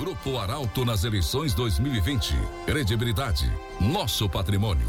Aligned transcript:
Grupo 0.00 0.38
Arauto 0.38 0.82
nas 0.82 1.04
eleições 1.04 1.52
2020. 1.52 2.34
Credibilidade, 2.64 3.52
nosso 3.78 4.30
patrimônio. 4.30 4.88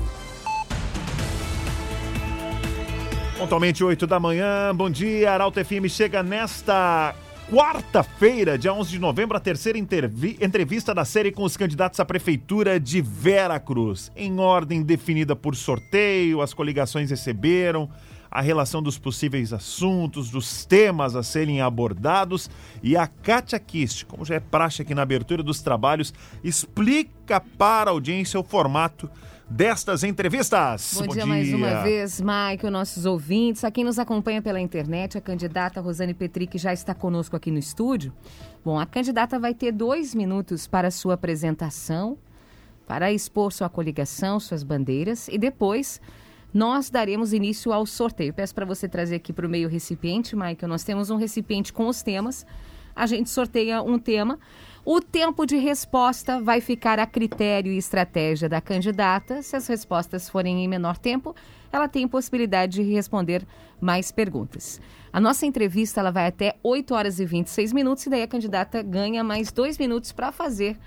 Pontualmente 3.37 3.83
8 3.83 4.07
da 4.07 4.21
manhã, 4.21 4.73
bom 4.73 4.89
dia. 4.89 5.33
Arauto 5.33 5.59
FM 5.59 5.89
chega 5.89 6.23
nesta 6.23 7.13
quarta-feira, 7.51 8.57
dia 8.57 8.73
11 8.73 8.89
de 8.89 8.99
novembro, 8.99 9.35
a 9.35 9.41
terceira 9.41 9.77
entrevista 9.77 10.95
da 10.95 11.03
série 11.03 11.33
com 11.33 11.43
os 11.43 11.57
candidatos 11.57 11.99
à 11.99 12.05
prefeitura 12.05 12.79
de 12.79 13.01
Vera 13.01 13.59
Cruz. 13.59 14.09
Em 14.15 14.39
ordem 14.39 14.81
definida 14.81 15.35
por 15.35 15.57
sorteio, 15.57 16.41
as 16.41 16.53
coligações 16.53 17.09
receberam 17.09 17.89
a 18.31 18.39
relação 18.39 18.81
dos 18.81 18.97
possíveis 18.97 19.51
assuntos, 19.51 20.29
dos 20.29 20.65
temas 20.65 21.17
a 21.17 21.21
serem 21.21 21.59
abordados 21.59 22.49
e 22.81 22.95
a 22.95 23.05
Kátia 23.05 23.59
Kist, 23.59 24.05
como 24.05 24.23
já 24.23 24.35
é 24.35 24.39
praxe 24.39 24.81
aqui 24.81 24.95
na 24.95 25.01
abertura 25.01 25.43
dos 25.43 25.61
trabalhos, 25.61 26.13
explica 26.41 27.41
para 27.41 27.91
a 27.91 27.93
audiência 27.93 28.39
o 28.39 28.43
formato 28.43 29.09
destas 29.49 30.05
entrevistas. 30.05 30.93
Bom, 30.93 31.01
Bom 31.01 31.07
dia, 31.07 31.23
dia, 31.23 31.25
mais 31.25 31.53
uma 31.53 31.83
vez, 31.83 32.21
Mike, 32.21 32.69
nossos 32.69 33.05
ouvintes, 33.05 33.65
a 33.65 33.69
quem 33.69 33.83
nos 33.83 33.99
acompanha 33.99 34.41
pela 34.41 34.61
internet, 34.61 35.17
a 35.17 35.21
candidata 35.21 35.81
Rosane 35.81 36.13
Petri, 36.13 36.47
que 36.47 36.57
já 36.57 36.71
está 36.71 36.95
conosco 36.95 37.35
aqui 37.35 37.51
no 37.51 37.59
estúdio. 37.59 38.13
Bom, 38.63 38.79
a 38.79 38.85
candidata 38.85 39.37
vai 39.37 39.53
ter 39.53 39.73
dois 39.73 40.15
minutos 40.15 40.67
para 40.67 40.89
sua 40.89 41.15
apresentação, 41.15 42.17
para 42.87 43.11
expor 43.11 43.51
sua 43.51 43.67
coligação, 43.67 44.39
suas 44.39 44.63
bandeiras, 44.63 45.27
e 45.27 45.37
depois 45.37 45.99
nós 46.53 46.89
daremos 46.89 47.33
início 47.33 47.71
ao 47.71 47.85
sorteio. 47.85 48.33
Peço 48.33 48.53
para 48.53 48.65
você 48.65 48.87
trazer 48.87 49.15
aqui 49.15 49.31
para 49.31 49.45
o 49.45 49.49
meio 49.49 49.69
recipiente, 49.69 50.35
Michael. 50.35 50.67
Nós 50.67 50.83
temos 50.83 51.09
um 51.09 51.15
recipiente 51.15 51.71
com 51.71 51.87
os 51.87 52.01
temas. 52.01 52.45
A 52.95 53.05
gente 53.05 53.29
sorteia 53.29 53.81
um 53.81 53.97
tema. 53.97 54.37
O 54.83 54.99
tempo 54.99 55.45
de 55.45 55.55
resposta 55.57 56.41
vai 56.41 56.59
ficar 56.59 56.99
a 56.99 57.05
critério 57.05 57.71
e 57.71 57.77
estratégia 57.77 58.49
da 58.49 58.59
candidata. 58.59 59.41
Se 59.41 59.55
as 59.55 59.67
respostas 59.67 60.27
forem 60.27 60.63
em 60.63 60.67
menor 60.67 60.97
tempo, 60.97 61.35
ela 61.71 61.87
tem 61.87 62.07
possibilidade 62.07 62.83
de 62.83 62.91
responder 62.91 63.45
mais 63.79 64.11
perguntas. 64.11 64.81
A 65.13 65.19
nossa 65.19 65.45
entrevista 65.45 65.99
ela 65.99 66.11
vai 66.11 66.27
até 66.27 66.55
8 66.63 66.93
horas 66.93 67.19
e 67.19 67.25
26 67.25 67.73
minutos 67.73 68.05
e 68.05 68.09
daí 68.09 68.23
a 68.23 68.27
candidata 68.27 68.81
ganha 68.81 69.23
mais 69.23 69.51
dois 69.51 69.77
minutos 69.77 70.11
para 70.11 70.31
fazer 70.31 70.77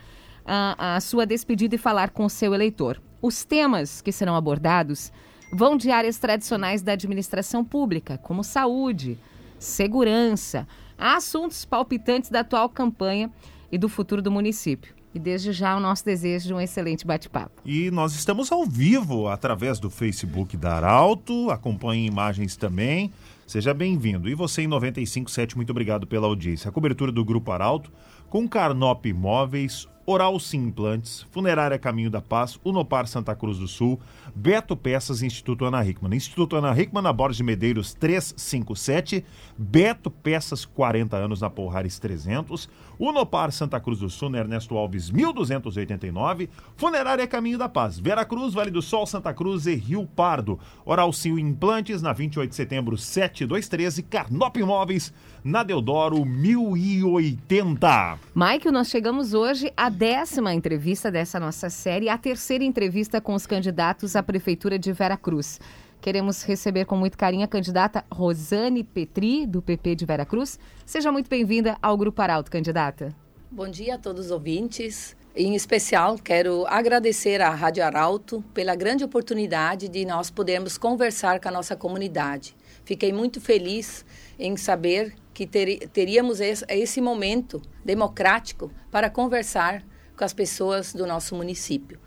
a, 0.44 0.96
a 0.96 1.00
sua 1.00 1.24
despedida 1.24 1.74
e 1.74 1.78
falar 1.78 2.10
com 2.10 2.24
o 2.24 2.30
seu 2.30 2.52
eleitor. 2.52 3.00
Os 3.22 3.44
temas 3.44 4.02
que 4.02 4.12
serão 4.12 4.34
abordados 4.34 5.12
vão 5.54 5.76
de 5.76 5.90
áreas 5.90 6.18
tradicionais 6.18 6.82
da 6.82 6.92
administração 6.92 7.64
pública, 7.64 8.18
como 8.18 8.42
saúde, 8.42 9.16
segurança, 9.58 10.66
a 10.98 11.16
assuntos 11.16 11.64
palpitantes 11.64 12.28
da 12.28 12.40
atual 12.40 12.68
campanha 12.68 13.30
e 13.70 13.78
do 13.78 13.88
futuro 13.88 14.20
do 14.20 14.32
município. 14.32 14.92
E 15.14 15.18
desde 15.18 15.52
já 15.52 15.76
o 15.76 15.80
nosso 15.80 16.04
desejo 16.04 16.48
de 16.48 16.54
um 16.54 16.60
excelente 16.60 17.06
bate-papo. 17.06 17.62
E 17.64 17.88
nós 17.92 18.14
estamos 18.14 18.50
ao 18.50 18.66
vivo 18.66 19.28
através 19.28 19.78
do 19.78 19.88
Facebook 19.88 20.56
da 20.56 20.74
Arauto, 20.74 21.50
acompanhe 21.50 22.04
imagens 22.04 22.56
também. 22.56 23.12
Seja 23.46 23.72
bem-vindo. 23.72 24.28
E 24.28 24.34
você 24.34 24.62
em 24.62 24.66
957, 24.66 25.56
muito 25.56 25.70
obrigado 25.70 26.04
pela 26.04 26.26
audiência. 26.26 26.68
A 26.68 26.72
cobertura 26.72 27.12
do 27.12 27.24
Grupo 27.24 27.52
Arauto 27.52 27.92
com 28.28 28.48
Carnop 28.48 29.06
Imóveis, 29.06 29.86
Oral 30.06 30.38
Sim 30.38 30.66
Implantes, 30.66 31.26
Funerária 31.30 31.78
Caminho 31.78 32.10
da 32.10 32.20
Paz, 32.20 32.58
Unopar 32.62 33.06
Santa 33.06 33.34
Cruz 33.34 33.58
do 33.58 33.66
Sul, 33.66 33.98
Beto 34.34 34.76
Peças 34.76 35.22
Instituto 35.22 35.64
Ana 35.64 35.84
Hickman. 35.84 36.14
Instituto 36.14 36.56
Ana 36.56 36.78
Hickman 36.78 37.02
na 37.02 37.12
Borges 37.12 37.38
de 37.38 37.42
Medeiros 37.42 37.94
357, 37.94 39.24
Beto 39.56 40.10
Peças 40.10 40.66
40 40.66 41.16
anos 41.16 41.40
na 41.40 41.48
Porrares 41.48 41.98
300, 41.98 42.68
Unopar 42.98 43.50
Santa 43.50 43.80
Cruz 43.80 43.98
do 43.98 44.10
Sul, 44.10 44.34
Ernesto 44.36 44.76
Alves 44.76 45.10
1289, 45.10 46.50
Funerária 46.76 47.26
Caminho 47.26 47.56
da 47.56 47.68
Paz, 47.68 47.98
Vera 47.98 48.24
Cruz, 48.26 48.52
Vale 48.52 48.70
do 48.70 48.82
Sol, 48.82 49.06
Santa 49.06 49.32
Cruz 49.32 49.66
e 49.66 49.74
Rio 49.74 50.06
Pardo. 50.06 50.58
Oral 50.84 51.12
Sim 51.12 51.38
Implantes 51.38 52.02
na 52.02 52.12
28 52.12 52.50
de 52.50 52.56
setembro 52.56 52.98
7213, 52.98 54.02
Carnop 54.02 54.56
Imóveis 54.58 55.12
na 55.42 55.62
Deodoro 55.62 56.24
1080. 56.24 58.18
Mike, 58.34 58.70
nós 58.70 58.88
chegamos 58.88 59.34
hoje 59.34 59.72
à 59.76 59.93
décima 59.94 60.52
entrevista 60.52 61.08
dessa 61.08 61.38
nossa 61.38 61.70
série, 61.70 62.08
a 62.08 62.18
terceira 62.18 62.64
entrevista 62.64 63.20
com 63.20 63.32
os 63.32 63.46
candidatos 63.46 64.16
à 64.16 64.22
Prefeitura 64.24 64.76
de 64.76 64.92
Vera 64.92 65.16
Cruz. 65.16 65.60
Queremos 66.00 66.42
receber 66.42 66.84
com 66.84 66.96
muito 66.96 67.16
carinho 67.16 67.44
a 67.44 67.48
candidata 67.48 68.04
Rosane 68.12 68.82
Petri, 68.82 69.46
do 69.46 69.62
PP 69.62 69.94
de 69.94 70.04
Vera 70.04 70.26
Cruz. 70.26 70.58
Seja 70.84 71.12
muito 71.12 71.30
bem-vinda 71.30 71.78
ao 71.80 71.96
Grupo 71.96 72.20
Arauto, 72.20 72.50
candidata. 72.50 73.14
Bom 73.48 73.68
dia 73.68 73.94
a 73.94 73.98
todos 73.98 74.26
os 74.26 74.30
ouvintes. 74.32 75.16
Em 75.34 75.54
especial, 75.54 76.18
quero 76.18 76.66
agradecer 76.66 77.40
à 77.40 77.50
Rádio 77.50 77.84
Arauto 77.84 78.44
pela 78.52 78.74
grande 78.74 79.04
oportunidade 79.04 79.88
de 79.88 80.04
nós 80.04 80.28
podermos 80.28 80.76
conversar 80.76 81.38
com 81.40 81.48
a 81.48 81.52
nossa 81.52 81.76
comunidade. 81.76 82.56
Fiquei 82.84 83.12
muito 83.12 83.40
feliz 83.40 84.04
em 84.38 84.56
saber 84.56 85.14
que 85.34 85.46
ter, 85.46 85.88
teríamos 85.88 86.40
esse, 86.40 86.64
esse 86.68 87.00
momento 87.00 87.60
democrático 87.84 88.70
para 88.90 89.10
conversar 89.10 89.84
com 90.16 90.24
as 90.24 90.32
pessoas 90.32 90.94
do 90.94 91.06
nosso 91.06 91.34
município. 91.34 91.98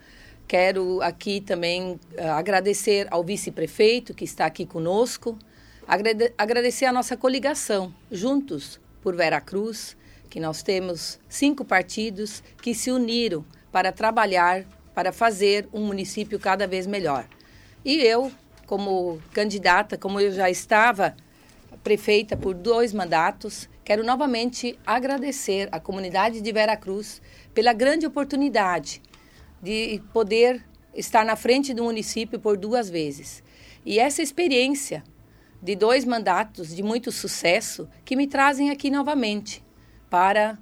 Quero 0.47 1.01
aqui 1.01 1.41
também 1.41 1.99
uh, 2.17 2.21
agradecer 2.37 3.05
ao 3.11 3.21
vice-prefeito 3.21 4.13
que 4.13 4.23
está 4.23 4.45
aqui 4.45 4.65
conosco, 4.65 5.37
agrade 5.85 6.33
agradecer 6.37 6.85
a 6.85 6.93
nossa 6.93 7.17
coligação, 7.17 7.93
Juntos 8.09 8.79
por 9.03 9.13
Veracruz, 9.13 9.97
que 10.29 10.39
nós 10.39 10.63
temos 10.63 11.19
cinco 11.27 11.65
partidos 11.65 12.41
que 12.61 12.73
se 12.73 12.89
uniram 12.91 13.43
para 13.73 13.91
trabalhar, 13.91 14.63
para 14.95 15.11
fazer 15.11 15.67
um 15.73 15.85
município 15.85 16.39
cada 16.39 16.65
vez 16.65 16.87
melhor. 16.87 17.27
E 17.83 17.97
eu, 17.97 18.31
como 18.65 19.21
candidata, 19.33 19.97
como 19.97 20.19
eu 20.19 20.31
já 20.31 20.49
estava 20.49 21.15
prefeita 21.87 22.35
por 22.35 22.53
dois 22.53 22.91
mandatos, 22.91 23.69
quero 23.81 24.03
novamente 24.03 24.77
agradecer 24.85 25.69
à 25.71 25.79
comunidade 25.79 26.41
de 26.41 26.51
Veracruz 26.51 27.21
pela 27.53 27.71
grande 27.71 28.05
oportunidade 28.05 29.01
de 29.63 30.03
poder 30.11 30.65
estar 30.93 31.23
na 31.23 31.37
frente 31.37 31.73
do 31.73 31.85
município 31.85 32.41
por 32.41 32.57
duas 32.57 32.89
vezes. 32.89 33.41
E 33.85 33.99
essa 33.99 34.21
experiência 34.21 35.01
de 35.63 35.77
dois 35.77 36.03
mandatos 36.03 36.75
de 36.75 36.83
muito 36.83 37.09
sucesso 37.09 37.87
que 38.03 38.17
me 38.17 38.27
trazem 38.27 38.69
aqui 38.69 38.89
novamente 38.89 39.63
para 40.09 40.57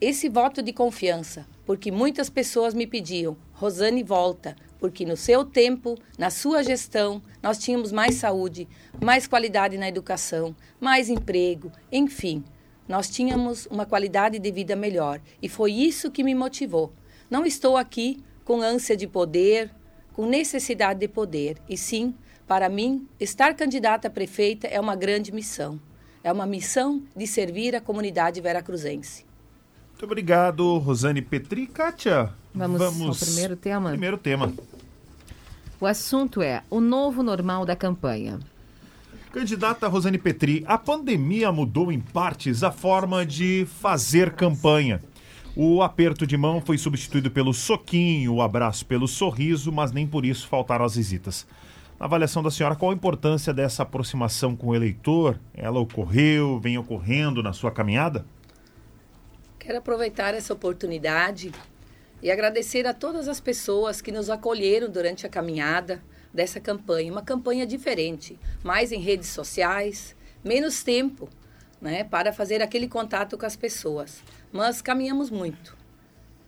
esse 0.00 0.28
voto 0.28 0.62
de 0.62 0.72
confiança, 0.72 1.44
porque 1.64 1.90
muitas 1.90 2.30
pessoas 2.30 2.72
me 2.72 2.86
pediam: 2.86 3.36
Rosane, 3.52 4.04
volta, 4.04 4.54
porque 4.78 5.04
no 5.04 5.16
seu 5.16 5.44
tempo, 5.44 5.96
na 6.18 6.30
sua 6.30 6.62
gestão, 6.62 7.22
nós 7.42 7.58
tínhamos 7.58 7.92
mais 7.92 8.16
saúde, 8.16 8.68
mais 9.02 9.26
qualidade 9.26 9.78
na 9.78 9.88
educação, 9.88 10.54
mais 10.80 11.08
emprego, 11.08 11.72
enfim, 11.90 12.44
nós 12.88 13.08
tínhamos 13.10 13.66
uma 13.66 13.84
qualidade 13.84 14.38
de 14.38 14.50
vida 14.50 14.76
melhor. 14.76 15.20
E 15.42 15.48
foi 15.48 15.72
isso 15.72 16.10
que 16.10 16.22
me 16.22 16.34
motivou. 16.34 16.92
Não 17.28 17.44
estou 17.44 17.76
aqui 17.76 18.22
com 18.44 18.60
ânsia 18.60 18.96
de 18.96 19.06
poder, 19.06 19.70
com 20.12 20.24
necessidade 20.24 21.00
de 21.00 21.08
poder, 21.08 21.58
e 21.68 21.76
sim, 21.76 22.14
para 22.46 22.68
mim, 22.68 23.08
estar 23.18 23.54
candidata 23.54 24.06
a 24.06 24.10
prefeita 24.10 24.68
é 24.68 24.78
uma 24.78 24.94
grande 24.94 25.32
missão. 25.32 25.80
É 26.22 26.32
uma 26.32 26.46
missão 26.46 27.02
de 27.14 27.26
servir 27.26 27.74
a 27.74 27.80
comunidade 27.80 28.40
veracruzense. 28.40 29.26
Muito 29.96 30.04
obrigado, 30.04 30.76
Rosane 30.76 31.22
Petri. 31.22 31.66
Kátia, 31.66 32.30
vamos, 32.54 32.78
vamos 32.78 33.22
ao 33.22 33.26
primeiro 33.26 33.56
tema? 33.56 33.88
Primeiro 33.88 34.18
tema. 34.18 34.52
O 35.80 35.86
assunto 35.86 36.42
é 36.42 36.62
o 36.68 36.82
novo 36.82 37.22
normal 37.22 37.64
da 37.64 37.74
campanha. 37.74 38.38
Candidata 39.32 39.88
Rosane 39.88 40.18
Petri, 40.18 40.62
a 40.68 40.76
pandemia 40.76 41.50
mudou 41.50 41.90
em 41.90 41.98
partes 41.98 42.62
a 42.62 42.70
forma 42.70 43.24
de 43.24 43.66
fazer 43.80 44.34
campanha. 44.34 45.00
O 45.56 45.82
aperto 45.82 46.26
de 46.26 46.36
mão 46.36 46.60
foi 46.60 46.76
substituído 46.76 47.30
pelo 47.30 47.54
soquinho, 47.54 48.34
o 48.34 48.42
abraço 48.42 48.84
pelo 48.84 49.08
sorriso, 49.08 49.72
mas 49.72 49.92
nem 49.92 50.06
por 50.06 50.26
isso 50.26 50.46
faltaram 50.46 50.84
as 50.84 50.96
visitas. 50.96 51.46
Na 51.98 52.04
avaliação 52.04 52.42
da 52.42 52.50
senhora, 52.50 52.76
qual 52.76 52.90
a 52.90 52.94
importância 52.94 53.54
dessa 53.54 53.82
aproximação 53.82 54.54
com 54.54 54.66
o 54.66 54.74
eleitor? 54.74 55.40
Ela 55.54 55.80
ocorreu, 55.80 56.60
vem 56.60 56.76
ocorrendo 56.76 57.42
na 57.42 57.54
sua 57.54 57.70
caminhada? 57.70 58.26
Quero 59.66 59.78
aproveitar 59.78 60.32
essa 60.32 60.54
oportunidade 60.54 61.52
e 62.22 62.30
agradecer 62.30 62.86
a 62.86 62.94
todas 62.94 63.26
as 63.26 63.40
pessoas 63.40 64.00
que 64.00 64.12
nos 64.12 64.30
acolheram 64.30 64.88
durante 64.88 65.26
a 65.26 65.28
caminhada 65.28 66.00
dessa 66.32 66.60
campanha. 66.60 67.10
Uma 67.10 67.24
campanha 67.24 67.66
diferente, 67.66 68.38
mais 68.62 68.92
em 68.92 69.00
redes 69.00 69.28
sociais, 69.28 70.14
menos 70.44 70.84
tempo 70.84 71.28
né, 71.80 72.04
para 72.04 72.32
fazer 72.32 72.62
aquele 72.62 72.86
contato 72.86 73.36
com 73.36 73.44
as 73.44 73.56
pessoas. 73.56 74.22
Mas 74.52 74.80
caminhamos 74.80 75.30
muito. 75.30 75.76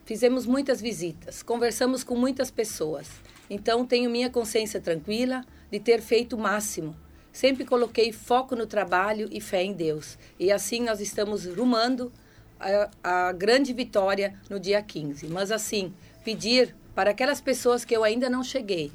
Fizemos 0.04 0.46
muitas 0.46 0.80
visitas, 0.80 1.42
conversamos 1.42 2.04
com 2.04 2.14
muitas 2.14 2.52
pessoas. 2.52 3.10
Então 3.50 3.84
tenho 3.84 4.08
minha 4.08 4.30
consciência 4.30 4.80
tranquila 4.80 5.44
de 5.72 5.80
ter 5.80 6.00
feito 6.00 6.36
o 6.36 6.38
máximo. 6.38 6.94
Sempre 7.32 7.64
coloquei 7.64 8.12
foco 8.12 8.54
no 8.54 8.64
trabalho 8.64 9.28
e 9.32 9.40
fé 9.40 9.64
em 9.64 9.72
Deus. 9.72 10.16
E 10.38 10.52
assim 10.52 10.82
nós 10.84 11.00
estamos 11.00 11.46
rumando 11.46 12.12
a, 12.60 13.28
a 13.28 13.32
grande 13.32 13.72
vitória 13.72 14.34
no 14.48 14.58
dia 14.58 14.82
15. 14.82 15.26
Mas, 15.28 15.50
assim, 15.50 15.92
pedir 16.24 16.74
para 16.94 17.10
aquelas 17.10 17.40
pessoas 17.40 17.84
que 17.84 17.96
eu 17.96 18.02
ainda 18.04 18.28
não 18.28 18.42
cheguei, 18.42 18.90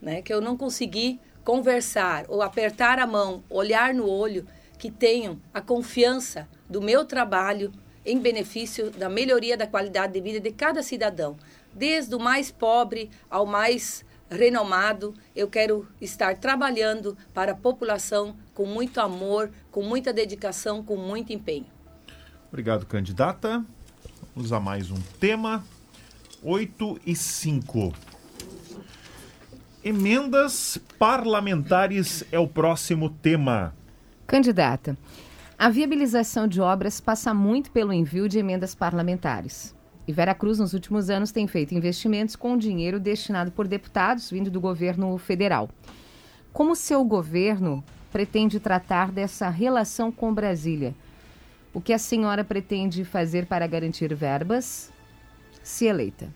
né, 0.00 0.22
que 0.22 0.32
eu 0.32 0.40
não 0.40 0.56
consegui 0.56 1.20
conversar 1.44 2.24
ou 2.28 2.42
apertar 2.42 2.98
a 2.98 3.06
mão, 3.06 3.42
olhar 3.50 3.92
no 3.92 4.08
olho, 4.08 4.46
que 4.78 4.90
tenham 4.90 5.40
a 5.52 5.60
confiança 5.60 6.48
do 6.68 6.80
meu 6.80 7.04
trabalho 7.04 7.72
em 8.06 8.18
benefício 8.18 8.90
da 8.90 9.08
melhoria 9.08 9.56
da 9.56 9.66
qualidade 9.66 10.12
de 10.12 10.20
vida 10.20 10.40
de 10.40 10.52
cada 10.52 10.82
cidadão, 10.82 11.36
desde 11.74 12.14
o 12.14 12.20
mais 12.20 12.50
pobre 12.50 13.10
ao 13.28 13.44
mais 13.44 14.04
renomado. 14.30 15.14
Eu 15.34 15.48
quero 15.48 15.88
estar 16.00 16.36
trabalhando 16.36 17.16
para 17.34 17.52
a 17.52 17.56
população 17.56 18.36
com 18.54 18.64
muito 18.64 19.00
amor, 19.00 19.50
com 19.70 19.82
muita 19.82 20.12
dedicação, 20.12 20.82
com 20.82 20.96
muito 20.96 21.32
empenho. 21.32 21.66
Obrigado, 22.48 22.86
candidata. 22.86 23.64
Vamos 24.34 24.52
a 24.52 24.58
mais 24.58 24.90
um 24.90 25.00
tema. 25.20 25.62
8 26.42 27.00
e 27.04 27.14
5. 27.14 27.92
Emendas 29.84 30.78
parlamentares 30.98 32.24
é 32.32 32.38
o 32.38 32.48
próximo 32.48 33.10
tema. 33.10 33.74
Candidata, 34.26 34.96
a 35.58 35.68
viabilização 35.68 36.48
de 36.48 36.60
obras 36.60 37.00
passa 37.00 37.34
muito 37.34 37.70
pelo 37.70 37.92
envio 37.92 38.28
de 38.28 38.38
emendas 38.38 38.74
parlamentares. 38.74 39.74
E 40.06 40.12
Veracruz, 40.12 40.58
nos 40.58 40.72
últimos 40.72 41.10
anos, 41.10 41.30
tem 41.30 41.46
feito 41.46 41.74
investimentos 41.74 42.34
com 42.34 42.56
dinheiro 42.56 42.98
destinado 42.98 43.50
por 43.50 43.68
deputados 43.68 44.30
vindo 44.30 44.50
do 44.50 44.60
governo 44.60 45.18
federal. 45.18 45.68
Como 46.50 46.74
seu 46.74 47.04
governo 47.04 47.84
pretende 48.10 48.58
tratar 48.58 49.12
dessa 49.12 49.50
relação 49.50 50.10
com 50.10 50.32
Brasília? 50.32 50.94
O 51.78 51.80
que 51.80 51.92
a 51.92 51.98
senhora 51.98 52.42
pretende 52.42 53.04
fazer 53.04 53.46
para 53.46 53.64
garantir 53.64 54.12
verbas, 54.12 54.90
se 55.62 55.84
eleita? 55.86 56.28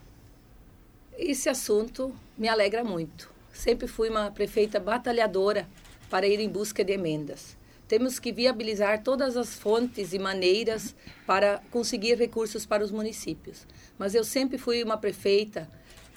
Esse 1.18 1.48
assunto 1.48 2.14
me 2.38 2.46
alegra 2.46 2.84
muito. 2.84 3.28
Sempre 3.52 3.88
fui 3.88 4.08
uma 4.08 4.30
prefeita 4.30 4.78
batalhadora 4.78 5.68
para 6.08 6.28
ir 6.28 6.38
em 6.38 6.48
busca 6.48 6.84
de 6.84 6.92
emendas. 6.92 7.56
Temos 7.88 8.20
que 8.20 8.30
viabilizar 8.30 9.02
todas 9.02 9.36
as 9.36 9.58
fontes 9.58 10.12
e 10.12 10.18
maneiras 10.20 10.94
para 11.26 11.60
conseguir 11.72 12.16
recursos 12.16 12.64
para 12.64 12.84
os 12.84 12.92
municípios. 12.92 13.66
Mas 13.98 14.14
eu 14.14 14.22
sempre 14.22 14.58
fui 14.58 14.80
uma 14.80 14.96
prefeita 14.96 15.68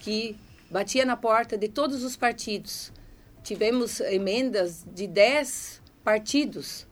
que 0.01 0.35
batia 0.69 1.03
na 1.03 1.17
porta 1.17 1.57
de 1.57 1.67
todos 1.67 2.03
os 2.03 2.15
partidos. 2.15 2.93
Tivemos 3.41 4.01
emendas 4.01 4.85
de 4.93 5.07
10 5.07 5.81
partidos 6.03 6.85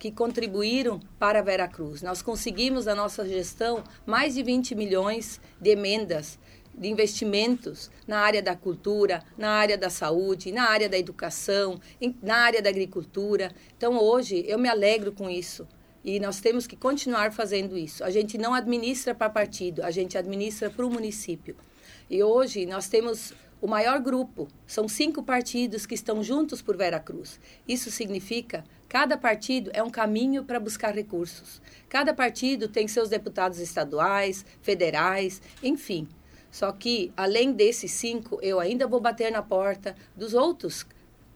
que 0.00 0.10
contribuíram 0.10 0.98
para 1.18 1.42
Veracruz. 1.42 2.00
Nós 2.00 2.22
conseguimos, 2.22 2.86
na 2.86 2.94
nossa 2.94 3.28
gestão, 3.28 3.84
mais 4.06 4.34
de 4.34 4.42
20 4.42 4.74
milhões 4.74 5.38
de 5.60 5.70
emendas 5.70 6.38
de 6.74 6.88
investimentos 6.88 7.90
na 8.06 8.20
área 8.20 8.42
da 8.42 8.56
cultura, 8.56 9.22
na 9.36 9.50
área 9.50 9.76
da 9.76 9.90
saúde, 9.90 10.50
na 10.50 10.70
área 10.70 10.88
da 10.88 10.96
educação, 10.96 11.78
na 12.22 12.36
área 12.36 12.62
da 12.62 12.70
agricultura. 12.70 13.52
Então, 13.76 13.98
hoje, 13.98 14.42
eu 14.48 14.58
me 14.58 14.68
alegro 14.68 15.12
com 15.12 15.28
isso. 15.28 15.68
E 16.02 16.18
nós 16.18 16.40
temos 16.40 16.66
que 16.66 16.76
continuar 16.76 17.32
fazendo 17.32 17.76
isso. 17.76 18.02
A 18.02 18.08
gente 18.08 18.38
não 18.38 18.54
administra 18.54 19.14
para 19.14 19.28
partido, 19.28 19.82
a 19.82 19.90
gente 19.90 20.16
administra 20.16 20.70
para 20.70 20.86
o 20.86 20.90
município. 20.90 21.54
E 22.08 22.22
hoje 22.22 22.64
nós 22.64 22.88
temos 22.88 23.34
o 23.60 23.66
maior 23.66 24.00
grupo. 24.00 24.48
São 24.66 24.88
cinco 24.88 25.22
partidos 25.22 25.86
que 25.86 25.94
estão 25.94 26.22
juntos 26.22 26.62
por 26.62 26.76
Veracruz. 26.76 27.40
Isso 27.66 27.90
significa 27.90 28.64
cada 28.88 29.16
partido 29.16 29.70
é 29.72 29.82
um 29.82 29.90
caminho 29.90 30.44
para 30.44 30.58
buscar 30.58 30.94
recursos. 30.94 31.62
Cada 31.88 32.12
partido 32.12 32.68
tem 32.68 32.88
seus 32.88 33.08
deputados 33.08 33.58
estaduais, 33.58 34.44
federais, 34.60 35.40
enfim. 35.62 36.08
Só 36.50 36.72
que, 36.72 37.12
além 37.16 37.52
desses 37.52 37.92
cinco, 37.92 38.38
eu 38.42 38.58
ainda 38.58 38.88
vou 38.88 39.00
bater 39.00 39.30
na 39.30 39.42
porta 39.42 39.94
dos 40.16 40.34
outros 40.34 40.84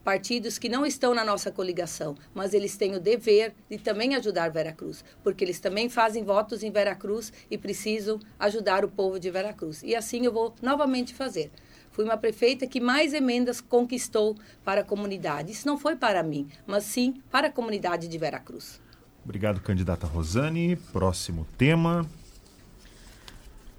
partidos 0.05 0.59
que 0.59 0.69
não 0.69 0.85
estão 0.85 1.15
na 1.15 1.25
nossa 1.25 1.51
coligação, 1.51 2.15
mas 2.35 2.53
eles 2.53 2.77
têm 2.77 2.95
o 2.95 3.01
dever 3.01 3.55
de 3.71 3.79
também 3.79 4.15
ajudar 4.15 4.51
Veracruz, 4.51 5.03
porque 5.23 5.43
eles 5.43 5.59
também 5.59 5.89
fazem 5.89 6.23
votos 6.23 6.63
em 6.63 6.71
Veracruz 6.71 7.33
e 7.51 7.57
precisam 7.57 8.21
ajudar 8.39 8.85
o 8.85 8.89
povo 8.89 9.19
de 9.19 9.31
Veracruz. 9.31 9.83
E 9.83 9.97
assim 9.97 10.27
eu 10.27 10.33
vou 10.33 10.55
novamente 10.61 11.15
fazer. 11.15 11.51
Fui 11.95 12.05
uma 12.05 12.17
prefeita 12.17 12.67
que 12.67 12.81
mais 12.81 13.15
emendas 13.15 13.61
conquistou 13.61 14.37
para 14.65 14.81
a 14.81 14.85
comunidade. 14.85 15.53
Isso 15.53 15.65
não 15.65 15.79
foi 15.79 15.95
para 15.95 16.25
mim, 16.25 16.49
mas 16.67 16.83
sim 16.83 17.23
para 17.31 17.47
a 17.47 17.53
comunidade 17.53 18.09
de 18.09 18.19
Veracruz. 18.19 18.81
Obrigado, 19.25 19.61
candidata 19.61 20.05
Rosane. 20.05 20.75
Próximo 20.93 21.47
tema. 21.57 22.05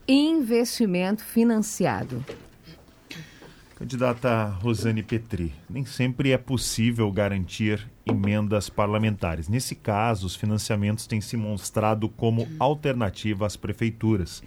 Investimento 0.07 1.25
financiado. 1.25 2.23
Candidata 3.75 4.45
Rosane 4.45 5.03
Petri, 5.03 5.53
nem 5.69 5.83
sempre 5.85 6.31
é 6.31 6.37
possível 6.37 7.11
garantir 7.11 7.85
emendas 8.05 8.69
parlamentares. 8.69 9.49
Nesse 9.49 9.75
caso, 9.75 10.25
os 10.25 10.37
financiamentos 10.37 11.05
têm 11.05 11.19
se 11.19 11.35
mostrado 11.35 12.07
como 12.07 12.47
alternativa 12.57 13.45
às 13.45 13.57
prefeituras. 13.57 14.41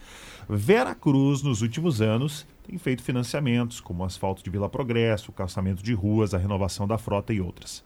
Vera 0.49 0.94
Cruz, 0.94 1.43
nos 1.43 1.61
últimos 1.61 2.00
anos, 2.00 2.47
tem 2.69 2.76
feito 2.76 3.03
financiamentos, 3.03 3.81
como 3.81 4.05
asfalto 4.05 4.44
de 4.44 4.50
Vila 4.50 4.69
Progresso, 4.69 5.32
calçamento 5.32 5.82
de 5.82 5.94
ruas, 5.94 6.35
a 6.35 6.38
renovação 6.38 6.87
da 6.87 6.99
frota 6.99 7.32
e 7.32 7.41
outras. 7.41 7.82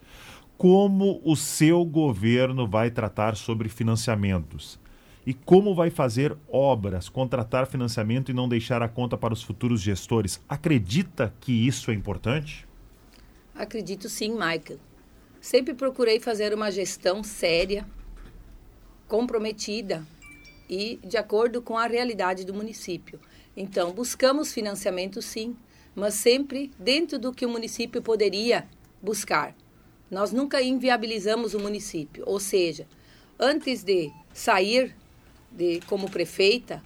Como 0.58 1.20
o 1.24 1.36
seu 1.36 1.84
governo 1.84 2.66
vai 2.66 2.90
tratar 2.90 3.36
sobre 3.36 3.68
financiamentos? 3.68 4.80
e 5.24 5.32
como 5.32 5.72
vai 5.72 5.88
fazer 5.88 6.36
obras, 6.48 7.08
contratar 7.08 7.64
financiamento 7.68 8.32
e 8.32 8.34
não 8.34 8.48
deixar 8.48 8.82
a 8.82 8.88
conta 8.88 9.16
para 9.16 9.32
os 9.32 9.40
futuros 9.40 9.80
gestores. 9.80 10.42
Acredita 10.48 11.32
que 11.40 11.52
isso 11.52 11.92
é 11.92 11.94
importante? 11.94 12.66
Acredito 13.54 14.08
sim, 14.08 14.32
Michael. 14.32 14.80
Sempre 15.40 15.74
procurei 15.74 16.18
fazer 16.18 16.52
uma 16.52 16.72
gestão 16.72 17.22
séria, 17.22 17.86
comprometida 19.06 20.04
e 20.68 20.98
de 21.04 21.16
acordo 21.16 21.62
com 21.62 21.78
a 21.78 21.86
realidade 21.86 22.44
do 22.44 22.52
município. 22.52 23.20
Então, 23.56 23.92
buscamos 23.92 24.52
financiamento 24.52 25.20
sim, 25.20 25.56
mas 25.94 26.14
sempre 26.14 26.70
dentro 26.78 27.18
do 27.18 27.32
que 27.32 27.44
o 27.44 27.48
município 27.48 28.00
poderia 28.00 28.66
buscar. 29.02 29.54
Nós 30.10 30.32
nunca 30.32 30.62
inviabilizamos 30.62 31.54
o 31.54 31.58
município, 31.58 32.24
ou 32.26 32.38
seja, 32.40 32.86
antes 33.38 33.82
de 33.82 34.10
sair 34.32 34.94
de, 35.50 35.80
como 35.86 36.10
prefeita, 36.10 36.82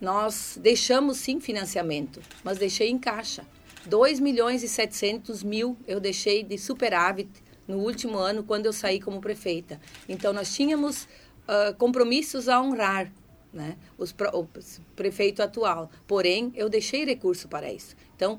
nós 0.00 0.58
deixamos 0.60 1.18
sim 1.18 1.40
financiamento, 1.40 2.20
mas 2.44 2.58
deixei 2.58 2.88
em 2.88 2.98
caixa. 2.98 3.44
2 3.86 4.20
milhões 4.20 4.62
e 4.62 4.68
700 4.68 5.42
mil 5.42 5.76
eu 5.86 5.98
deixei 5.98 6.42
de 6.42 6.58
superávit 6.58 7.30
no 7.66 7.78
último 7.78 8.16
ano, 8.18 8.42
quando 8.44 8.66
eu 8.66 8.72
saí 8.72 9.00
como 9.00 9.20
prefeita. 9.20 9.80
Então, 10.08 10.32
nós 10.32 10.54
tínhamos 10.54 11.04
uh, 11.04 11.74
compromissos 11.76 12.48
a 12.48 12.60
honrar, 12.60 13.12
né? 13.58 13.76
Os, 13.98 14.14
o 14.32 14.46
prefeito 14.94 15.42
atual. 15.42 15.90
Porém, 16.06 16.52
eu 16.54 16.68
deixei 16.68 17.04
recurso 17.04 17.48
para 17.48 17.70
isso. 17.70 17.96
Então, 18.14 18.38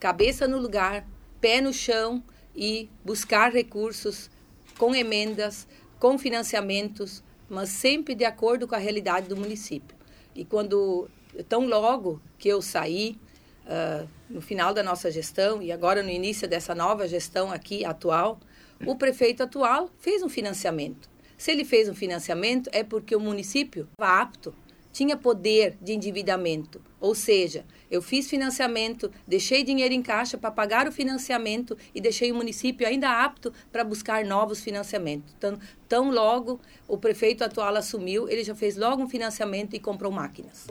cabeça 0.00 0.48
no 0.48 0.58
lugar, 0.58 1.06
pé 1.38 1.60
no 1.60 1.72
chão 1.72 2.22
e 2.56 2.88
buscar 3.04 3.52
recursos 3.52 4.30
com 4.78 4.94
emendas, 4.94 5.68
com 6.00 6.18
financiamentos, 6.18 7.22
mas 7.48 7.68
sempre 7.68 8.14
de 8.14 8.24
acordo 8.24 8.66
com 8.66 8.74
a 8.74 8.78
realidade 8.78 9.28
do 9.28 9.36
município. 9.36 9.94
E 10.34 10.44
quando, 10.44 11.08
tão 11.46 11.66
logo 11.66 12.20
que 12.38 12.48
eu 12.48 12.62
saí, 12.62 13.18
uh, 13.66 14.08
no 14.30 14.40
final 14.40 14.72
da 14.72 14.82
nossa 14.82 15.10
gestão 15.10 15.62
e 15.62 15.70
agora 15.70 16.02
no 16.02 16.10
início 16.10 16.48
dessa 16.48 16.74
nova 16.74 17.06
gestão 17.06 17.52
aqui 17.52 17.84
atual, 17.84 18.40
o 18.86 18.96
prefeito 18.96 19.42
atual 19.42 19.90
fez 19.98 20.22
um 20.22 20.28
financiamento. 20.28 21.13
Se 21.36 21.50
ele 21.50 21.64
fez 21.64 21.88
um 21.88 21.94
financiamento, 21.94 22.70
é 22.72 22.82
porque 22.82 23.14
o 23.14 23.20
município 23.20 23.88
estava 23.92 24.22
apto 24.22 24.54
tinha 24.94 25.16
poder 25.16 25.76
de 25.82 25.92
endividamento. 25.92 26.80
Ou 27.00 27.16
seja, 27.16 27.64
eu 27.90 28.00
fiz 28.00 28.30
financiamento, 28.30 29.10
deixei 29.26 29.64
dinheiro 29.64 29.92
em 29.92 30.00
caixa 30.00 30.38
para 30.38 30.52
pagar 30.52 30.86
o 30.86 30.92
financiamento 30.92 31.76
e 31.92 32.00
deixei 32.00 32.30
o 32.30 32.34
município 32.34 32.86
ainda 32.86 33.24
apto 33.24 33.52
para 33.72 33.82
buscar 33.82 34.24
novos 34.24 34.60
financiamentos. 34.60 35.34
Então, 35.36 35.58
tão 35.88 36.12
logo 36.12 36.60
o 36.86 36.96
prefeito 36.96 37.42
atual 37.42 37.74
assumiu, 37.74 38.28
ele 38.28 38.44
já 38.44 38.54
fez 38.54 38.76
logo 38.76 39.02
um 39.02 39.08
financiamento 39.08 39.74
e 39.74 39.80
comprou 39.80 40.12
máquinas. 40.12 40.68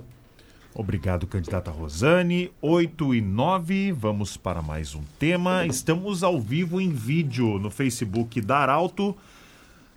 Obrigado, 0.73 1.27
candidata 1.27 1.69
Rosane. 1.69 2.49
8 2.61 3.13
e 3.13 3.21
9, 3.21 3.91
vamos 3.91 4.37
para 4.37 4.61
mais 4.61 4.95
um 4.95 5.03
tema. 5.19 5.65
Estamos 5.67 6.23
ao 6.23 6.39
vivo 6.39 6.79
em 6.79 6.89
vídeo 6.89 7.59
no 7.59 7.69
Facebook 7.69 8.39
da 8.39 8.59
Arauto. 8.59 9.15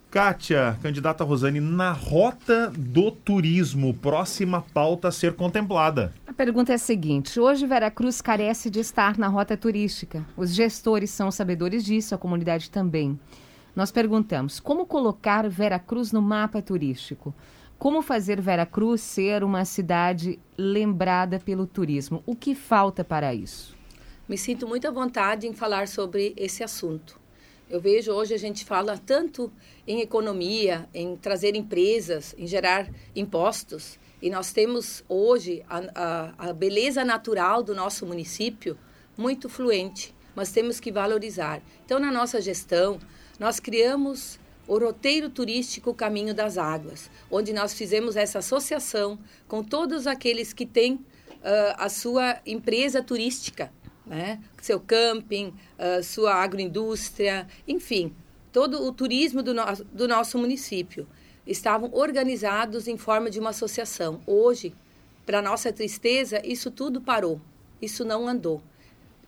Kátia, 0.09 0.79
candidata 0.81 1.25
Rosane, 1.25 1.59
na 1.59 1.91
rota 1.91 2.71
do 2.77 3.11
turismo, 3.11 3.93
próxima 3.93 4.61
pauta 4.73 5.09
a 5.09 5.11
ser 5.11 5.33
contemplada. 5.35 6.13
A 6.25 6.31
pergunta 6.31 6.71
é 6.71 6.75
a 6.75 6.79
seguinte: 6.79 7.37
hoje 7.37 7.67
Veracruz 7.67 8.21
carece 8.21 8.69
de 8.69 8.79
estar 8.79 9.17
na 9.17 9.27
rota 9.27 9.57
turística. 9.57 10.25
Os 10.37 10.55
gestores 10.55 11.09
são 11.09 11.29
sabedores 11.29 11.83
disso, 11.83 12.15
a 12.15 12.17
comunidade 12.17 12.71
também. 12.71 13.19
Nós 13.75 13.91
perguntamos 13.91 14.61
como 14.61 14.85
colocar 14.85 15.47
Veracruz 15.49 16.13
no 16.13 16.21
mapa 16.21 16.61
turístico. 16.61 17.35
Como 17.77 18.01
fazer 18.01 18.39
Veracruz 18.39 19.01
ser 19.01 19.43
uma 19.43 19.65
cidade 19.65 20.39
lembrada 20.57 21.37
pelo 21.37 21.67
turismo? 21.67 22.23
O 22.25 22.33
que 22.33 22.55
falta 22.55 23.03
para 23.03 23.35
isso? 23.35 23.75
Me 24.27 24.37
sinto 24.37 24.65
muito 24.67 24.87
à 24.87 24.91
vontade 24.91 25.47
em 25.47 25.53
falar 25.53 25.87
sobre 25.89 26.33
esse 26.37 26.63
assunto. 26.63 27.26
Eu 27.69 27.81
vejo 27.81 28.13
hoje 28.13 28.33
a 28.33 28.37
gente 28.37 28.63
fala 28.63 28.97
tanto 28.97 29.51
em 29.85 29.99
economia, 29.99 30.87
em 30.93 31.17
trazer 31.17 31.53
empresas, 31.53 32.33
em 32.37 32.47
gerar 32.47 32.89
impostos, 33.13 33.99
e 34.21 34.29
nós 34.29 34.53
temos 34.53 35.03
hoje 35.09 35.65
a, 35.69 35.81
a, 35.93 36.49
a 36.49 36.53
beleza 36.53 37.03
natural 37.03 37.61
do 37.61 37.75
nosso 37.75 38.05
município 38.05 38.77
muito 39.17 39.49
fluente, 39.49 40.15
mas 40.33 40.49
temos 40.49 40.79
que 40.79 40.93
valorizar. 40.93 41.61
Então, 41.85 41.99
na 41.99 42.09
nossa 42.09 42.39
gestão, 42.39 42.99
nós 43.37 43.59
criamos 43.59 44.39
o 44.65 44.77
roteiro 44.77 45.29
turístico 45.29 45.93
Caminho 45.93 46.33
das 46.33 46.57
Águas, 46.57 47.11
onde 47.29 47.51
nós 47.51 47.73
fizemos 47.73 48.15
essa 48.15 48.39
associação 48.39 49.19
com 49.45 49.61
todos 49.61 50.07
aqueles 50.07 50.53
que 50.53 50.65
têm 50.65 50.93
uh, 50.93 51.05
a 51.77 51.89
sua 51.89 52.39
empresa 52.45 53.03
turística 53.03 53.71
né? 54.07 54.41
seu 54.61 54.79
camping, 54.79 55.53
uh, 55.77 56.03
sua 56.03 56.33
agroindústria, 56.35 57.47
enfim, 57.67 58.13
todo 58.51 58.81
o 58.83 58.91
turismo 58.91 59.43
do, 59.43 59.53
no 59.53 59.63
do 59.93 60.07
nosso 60.07 60.37
município 60.37 61.07
estavam 61.45 61.89
organizados 61.93 62.87
em 62.87 62.97
forma 62.97 63.29
de 63.29 63.39
uma 63.39 63.51
associação. 63.51 64.21
Hoje, 64.25 64.73
para 65.25 65.41
nossa 65.41 65.71
tristeza, 65.71 66.41
isso 66.45 66.71
tudo 66.71 67.01
parou, 67.01 67.39
isso 67.81 68.03
não 68.03 68.27
andou. 68.27 68.61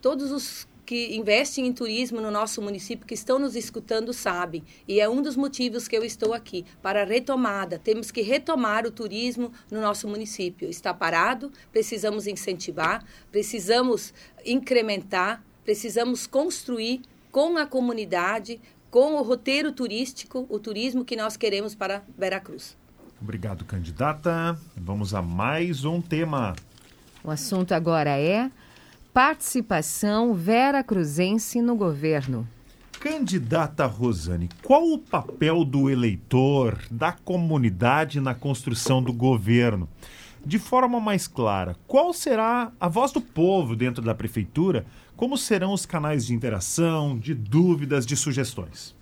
Todos 0.02 0.32
os 0.32 0.68
que 0.90 1.16
investem 1.16 1.68
em 1.68 1.72
turismo 1.72 2.20
no 2.20 2.32
nosso 2.32 2.64
município, 2.64 3.06
que 3.06 3.14
estão 3.14 3.38
nos 3.38 3.56
escutando, 3.56 4.12
sabem. 4.12 4.64
E 4.88 5.00
é 5.00 5.08
um 5.08 5.22
dos 5.22 5.36
motivos 5.36 5.88
que 5.88 5.96
eu 5.96 6.04
estou 6.04 6.34
aqui, 6.34 6.66
para 6.82 7.04
a 7.04 7.06
retomada. 7.06 7.78
Temos 7.78 8.10
que 8.10 8.24
retomar 8.24 8.88
o 8.88 8.92
turismo 8.92 9.52
no 9.70 9.80
nosso 9.82 10.08
município. 10.08 10.68
Está 10.68 10.92
parado, 10.92 11.52
precisamos 11.72 12.26
incentivar, 12.26 13.06
precisamos 13.32 14.16
incrementar, 14.44 15.44
precisamos 15.64 16.26
construir 16.26 17.04
com 17.32 17.56
a 17.56 17.68
comunidade, 17.68 18.60
com 18.90 19.14
o 19.14 19.22
roteiro 19.22 19.72
turístico, 19.72 20.48
o 20.50 20.58
turismo 20.58 21.06
que 21.06 21.16
nós 21.16 21.38
queremos 21.38 21.76
para 21.76 22.02
Veracruz. 22.18 22.76
Obrigado, 23.22 23.64
candidata. 23.64 24.60
Vamos 24.76 25.14
a 25.14 25.22
mais 25.22 25.86
um 25.86 26.02
tema. 26.02 26.56
O 27.24 27.30
assunto 27.30 27.74
agora 27.74 28.18
é 28.18 28.50
participação 29.14 30.34
Vera 30.34 30.84
Cruzense 30.84 31.62
no 31.62 31.76
governo. 31.76 32.48
Candidata 33.00 33.86
Rosane, 33.86 34.50
qual 34.62 34.86
o 34.92 35.00
papel 35.00 35.64
do 35.64 35.90
eleitor, 35.90 36.80
da 36.92 37.12
comunidade 37.12 38.20
na 38.20 38.36
construção 38.36 39.02
do 39.02 39.14
governo? 39.14 39.90
De 40.46 40.60
forma 40.60 41.00
mais 41.00 41.28
clara, 41.28 41.76
qual 41.88 42.14
será 42.14 42.72
a 42.80 42.88
voz 42.88 43.12
do 43.12 43.22
povo 43.22 43.76
dentro 43.76 44.04
da 44.04 44.14
prefeitura? 44.14 44.86
Como 45.16 45.38
serão 45.38 45.74
os 45.74 45.86
canais 45.86 46.26
de 46.26 46.34
interação, 46.34 47.18
de 47.18 47.34
dúvidas, 47.34 48.06
de 48.06 48.16
sugestões? 48.16 48.96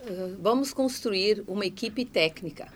Uh, 0.00 0.36
vamos 0.40 0.72
construir 0.72 1.42
uma 1.46 1.66
equipe 1.66 2.04
técnica. 2.04 2.68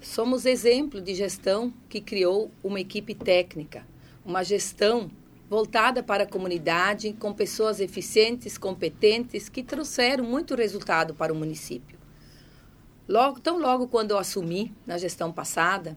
Somos 0.00 0.46
exemplo 0.46 1.00
de 1.00 1.14
gestão 1.14 1.72
que 1.88 2.00
criou 2.00 2.50
uma 2.62 2.80
equipe 2.80 3.14
técnica 3.14 3.91
uma 4.24 4.42
gestão 4.42 5.10
voltada 5.48 6.02
para 6.02 6.24
a 6.24 6.26
comunidade, 6.26 7.12
com 7.18 7.32
pessoas 7.32 7.80
eficientes, 7.80 8.56
competentes, 8.56 9.48
que 9.48 9.62
trouxeram 9.62 10.24
muito 10.24 10.54
resultado 10.54 11.14
para 11.14 11.32
o 11.32 11.36
município. 11.36 11.98
Logo, 13.08 13.40
tão 13.40 13.58
logo 13.58 13.88
quando 13.88 14.12
eu 14.12 14.18
assumi, 14.18 14.72
na 14.86 14.96
gestão 14.96 15.30
passada, 15.30 15.96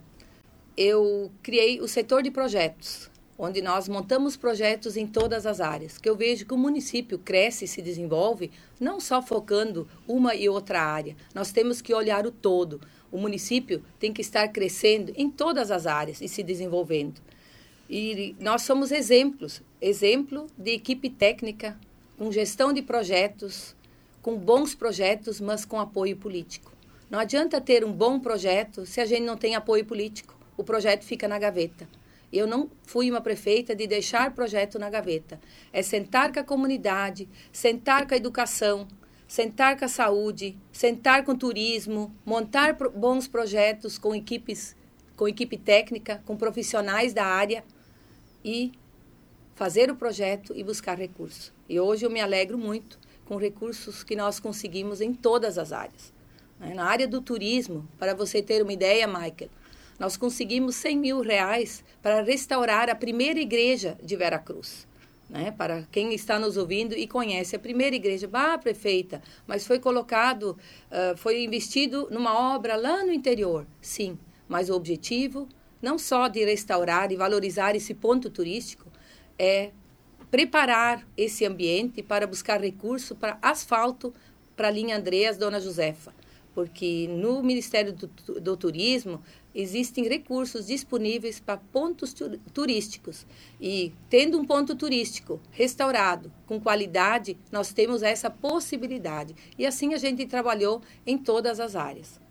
eu 0.76 1.32
criei 1.42 1.80
o 1.80 1.88
setor 1.88 2.22
de 2.22 2.32
projetos, 2.32 3.10
onde 3.38 3.62
nós 3.62 3.88
montamos 3.88 4.36
projetos 4.36 4.98
em 4.98 5.08
todas 5.08 5.46
as 5.46 5.62
áreas, 5.62 5.98
que 5.98 6.10
eu 6.10 6.18
vejo 6.18 6.46
que 6.46 6.54
o 6.54 6.58
município 6.58 7.18
cresce 7.18 7.64
e 7.64 7.68
se 7.68 7.82
desenvolve 7.82 8.52
não 8.78 9.00
só 9.00 9.22
focando 9.22 9.88
uma 10.06 10.36
e 10.36 10.50
outra 10.50 10.82
área. 10.82 11.16
Nós 11.34 11.54
temos 11.54 11.82
que 11.82 11.94
olhar 11.94 12.26
o 12.26 12.32
todo. 12.32 12.82
O 13.10 13.18
município 13.18 13.82
tem 14.00 14.12
que 14.12 14.22
estar 14.22 14.50
crescendo 14.50 15.14
em 15.16 15.30
todas 15.30 15.72
as 15.72 15.88
áreas 15.88 16.20
e 16.20 16.28
se 16.28 16.44
desenvolvendo. 16.44 17.22
E 17.90 18.36
nós 18.40 18.64
somos 18.64 18.92
exemplos, 18.92 19.62
exemplo 19.80 20.48
de 20.58 20.72
equipe 20.72 21.10
técnica, 21.10 21.78
com 22.18 22.32
gestão 22.32 22.74
de 22.74 22.82
projetos, 22.82 23.76
com 24.22 24.36
bons 24.36 24.74
projetos, 24.74 25.40
mas 25.40 25.66
com 25.66 25.80
apoio 25.80 26.18
político. 26.18 26.72
Não 27.10 27.20
adianta 27.20 27.62
ter 27.62 27.86
um 27.86 27.92
bom 27.92 28.20
projeto 28.20 28.86
se 28.86 29.00
a 29.00 29.06
gente 29.06 29.22
não 29.22 29.38
tem 29.38 29.54
apoio 29.54 29.86
político. 29.86 30.36
O 30.58 30.64
projeto 30.64 31.04
fica 31.04 31.28
na 31.28 31.38
gaveta. 31.38 31.88
Eu 32.34 32.48
não 32.48 32.70
fui 32.84 33.12
uma 33.12 33.22
prefeita 33.22 33.76
de 33.76 33.86
deixar 33.86 34.34
projeto 34.34 34.80
na 34.80 34.90
gaveta. 34.90 35.40
É 35.72 35.84
sentar 35.84 36.34
com 36.34 36.40
a 36.40 36.44
comunidade, 36.44 37.30
sentar 37.52 38.08
com 38.08 38.16
a 38.16 38.18
educação, 38.18 38.88
sentar 39.28 39.78
com 39.78 39.86
a 39.86 39.88
saúde, 39.88 40.58
sentar 40.72 41.24
com 41.24 41.34
o 41.34 41.38
turismo, 41.38 42.12
montar 42.26 42.74
bons 42.74 43.28
projetos 43.28 44.00
com 44.00 44.16
equipes, 44.16 44.76
com 45.16 45.28
equipe 45.28 45.56
técnica, 45.56 46.24
com 46.26 46.36
profissionais 46.36 47.14
da 47.14 47.26
área 47.26 47.64
e 48.46 48.72
fazer 49.56 49.90
o 49.90 49.96
projeto 49.96 50.54
e 50.56 50.64
buscar 50.64 51.00
recursos. 51.00 51.52
E 51.68 51.80
hoje 51.80 52.06
eu 52.06 52.12
me 52.12 52.22
alegro 52.22 52.60
muito 52.60 53.00
com 53.26 53.38
recursos 53.38 54.04
que 54.04 54.16
nós 54.16 54.40
conseguimos 54.40 55.02
em 55.02 55.12
todas 55.12 55.58
as 55.58 55.72
áreas. 55.72 56.14
Né? 56.60 56.76
Na 56.76 56.86
área 56.86 57.08
do 57.08 57.20
turismo, 57.20 57.88
para 57.98 58.14
você 58.14 58.44
ter 58.44 58.62
uma 58.62 58.72
ideia, 58.72 59.08
Michael, 59.08 59.50
nós 59.98 60.16
conseguimos 60.16 60.76
100 60.76 60.98
mil 60.98 61.22
reais 61.22 61.84
para 62.04 62.22
restaurar 62.22 62.88
a 62.88 62.96
primeira 62.96 63.40
igreja 63.40 63.98
de 64.04 64.16
Veracruz. 64.16 64.88
Né? 65.28 65.50
Para 65.50 65.88
quem 65.92 66.14
está 66.14 66.38
nos 66.38 66.56
ouvindo 66.56 66.94
e 66.94 67.08
conhece 67.08 67.56
a 67.56 67.60
primeira 67.60 67.96
igreja, 67.96 68.28
bah, 68.28 68.60
prefeita, 68.60 69.24
mas 69.48 69.66
foi 69.66 69.80
colocado, 69.80 70.56
uh, 70.92 71.18
foi 71.18 71.44
investido 71.44 72.08
numa 72.12 72.54
obra 72.56 72.76
lá 72.76 73.04
no 73.04 73.12
interior. 73.12 73.66
Sim, 73.82 74.20
mas 74.48 74.70
o 74.70 74.76
objetivo 74.76 75.50
não 75.82 75.98
só 75.98 76.28
de 76.28 76.44
restaurar 76.44 77.12
e 77.12 77.16
valorizar 77.16 77.76
esse 77.76 77.94
ponto 77.94 78.30
turístico, 78.30 78.92
é 79.38 79.72
preparar 80.32 81.08
esse 81.16 81.46
ambiente 81.46 82.02
para 82.02 82.28
buscar 82.28 82.60
recurso 82.60 83.16
para 83.16 83.38
asfalto 83.42 84.14
para 84.56 84.68
a 84.70 84.72
linha 84.72 84.98
Andreas 84.98 85.38
Dona 85.38 85.60
Josefa, 85.60 86.14
porque 86.54 87.08
no 87.10 87.44
Ministério 87.44 87.94
do, 87.94 88.08
do 88.40 88.58
Turismo 88.58 89.22
existem 89.54 90.08
recursos 90.08 90.68
disponíveis 90.68 91.40
para 91.40 91.58
pontos 91.58 92.14
turísticos 92.54 93.26
e 93.60 93.94
tendo 94.10 94.38
um 94.38 94.46
ponto 94.46 94.76
turístico 94.76 95.40
restaurado 95.52 96.32
com 96.46 96.60
qualidade, 96.60 97.38
nós 97.52 97.72
temos 97.72 98.04
essa 98.04 98.30
possibilidade. 98.30 99.34
E 99.58 99.66
assim 99.66 99.94
a 99.94 99.98
gente 99.98 100.26
trabalhou 100.26 100.82
em 101.06 101.18
todas 101.18 101.60
as 101.60 101.76
áreas. 101.76 102.25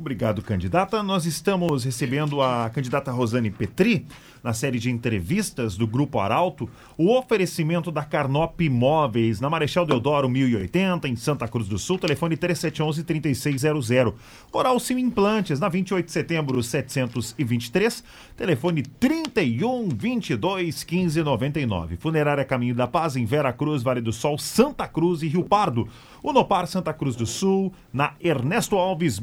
Obrigado, 0.00 0.40
candidata. 0.40 1.02
Nós 1.02 1.26
estamos 1.26 1.84
recebendo 1.84 2.40
a 2.40 2.70
candidata 2.70 3.12
Rosane 3.12 3.50
Petri 3.50 4.06
na 4.42 4.54
série 4.54 4.78
de 4.78 4.90
entrevistas 4.90 5.76
do 5.76 5.86
Grupo 5.86 6.18
Arauto, 6.18 6.70
o 6.96 7.14
oferecimento 7.14 7.90
da 7.90 8.02
Carnop 8.02 8.58
Imóveis, 8.60 9.38
na 9.40 9.50
Marechal 9.50 9.84
Deodoro 9.84 10.30
1080, 10.30 11.06
em 11.08 11.16
Santa 11.16 11.46
Cruz 11.46 11.68
do 11.68 11.78
Sul, 11.78 11.98
telefone 11.98 12.38
3711-3600. 12.38 14.14
Oral 14.50 14.80
Sim 14.80 14.98
Implantes, 14.98 15.60
na 15.60 15.68
28 15.68 16.06
de 16.06 16.12
setembro 16.12 16.62
723, 16.62 18.02
telefone 18.36 18.82
3122 18.82 20.84
1599. 20.84 21.96
Funerária 21.96 22.44
Caminho 22.44 22.74
da 22.74 22.86
Paz, 22.86 23.16
em 23.16 23.26
Vera 23.26 23.52
Cruz, 23.52 23.82
Vale 23.82 24.00
do 24.00 24.12
Sol, 24.12 24.38
Santa 24.38 24.88
Cruz 24.88 25.22
e 25.22 25.28
Rio 25.28 25.44
Pardo. 25.44 25.86
O 26.22 26.32
Nopar 26.32 26.66
Santa 26.66 26.92
Cruz 26.92 27.16
do 27.16 27.26
Sul, 27.26 27.72
na 27.92 28.14
Ernesto 28.20 28.76
Alves 28.76 29.18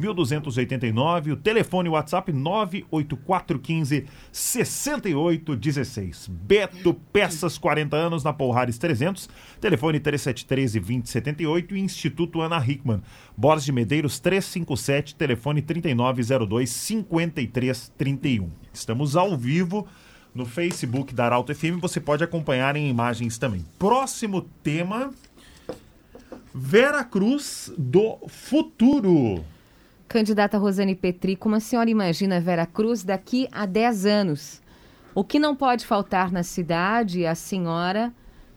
1289, 0.68 1.32
o 1.32 1.38
telefone 1.38 1.90
WhatsApp 1.90 2.32
98415 2.32 4.06
60 4.32 5.10
6816. 5.10 6.28
Beto 6.28 6.94
Peças 6.94 7.58
40 7.58 7.96
anos 7.96 8.24
na 8.24 8.34
Polhares 8.34 8.78
300, 8.78 9.30
telefone 9.60 10.00
3713 10.00 10.80
2078 10.80 11.76
e 11.76 11.80
Instituto 11.80 12.42
Ana 12.42 12.64
Hickman. 12.66 13.02
Borges 13.36 13.66
de 13.66 13.72
Medeiros 13.72 14.20
357, 14.20 15.16
telefone 15.16 15.62
3902 15.62 16.70
5331. 16.70 18.50
Estamos 18.74 19.16
ao 19.16 19.38
vivo 19.38 19.88
no 20.34 20.46
Facebook 20.46 21.16
da 21.16 21.26
Arauto 21.26 21.54
FM, 21.54 21.80
você 21.82 22.00
pode 22.00 22.24
acompanhar 22.24 22.76
em 22.76 22.90
imagens 22.90 23.38
também. 23.40 23.66
Próximo 23.80 24.42
tema 24.62 25.12
Vera 26.54 27.04
Cruz 27.04 27.72
do 27.78 28.20
futuro. 28.28 29.44
Candidata 30.08 30.58
Rosane 30.58 30.96
Petri, 30.96 31.36
como 31.36 31.56
a 31.56 31.60
senhora 31.60 31.90
imagina 31.90 32.40
Vera 32.40 32.66
Cruz 32.66 33.04
daqui 33.04 33.48
a 33.52 33.66
10 33.66 34.06
anos? 34.06 34.62
O 35.14 35.24
que 35.24 35.38
não 35.38 35.56
pode 35.56 35.86
faltar 35.86 36.32
na 36.32 36.44
cidade, 36.44 37.26
a 37.26 37.36
senhora 37.36 38.14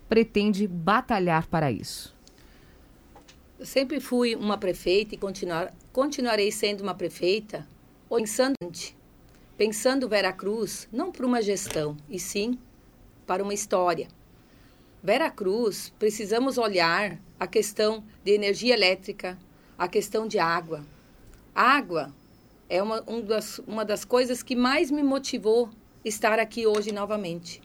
pretende 0.09 0.69
batalhar 0.69 1.49
para 1.49 1.73
isso? 1.73 2.16
Eu 3.59 3.66
sempre 3.66 3.99
fui 3.99 4.37
uma 4.37 4.57
prefeita 4.57 5.14
e 5.14 5.19
continuar, 5.19 5.75
continuarei 5.92 6.52
sendo 6.52 6.83
uma 6.83 6.95
prefeita 6.95 7.66
Pensando, 8.09 8.54
pensando 9.57 10.09
Veracruz 10.09 10.88
não 10.92 11.12
para 11.12 11.25
uma 11.25 11.40
gestão, 11.40 11.97
e 12.09 12.19
sim 12.19 12.59
para 13.25 13.42
uma 13.42 13.54
história. 13.54 14.09
Veracruz, 15.00 15.92
precisamos 15.97 16.59
olhar 16.59 17.21
a 17.38 17.47
questão 17.47 18.02
de 18.25 18.33
energia 18.33 18.75
elétrica, 18.75 19.38
a 19.78 19.87
questão 19.87 20.26
de 20.26 20.40
água. 20.40 20.85
Água 21.54 22.14
é 22.69 22.83
uma, 22.83 23.02
um 23.07 23.21
das, 23.21 23.59
uma 23.66 23.85
das 23.85 24.04
coisas 24.04 24.42
que 24.42 24.54
mais 24.54 24.90
me 24.90 25.02
motivou 25.02 25.71
estar 26.04 26.38
aqui 26.38 26.66
hoje 26.66 26.92
novamente. 26.92 27.61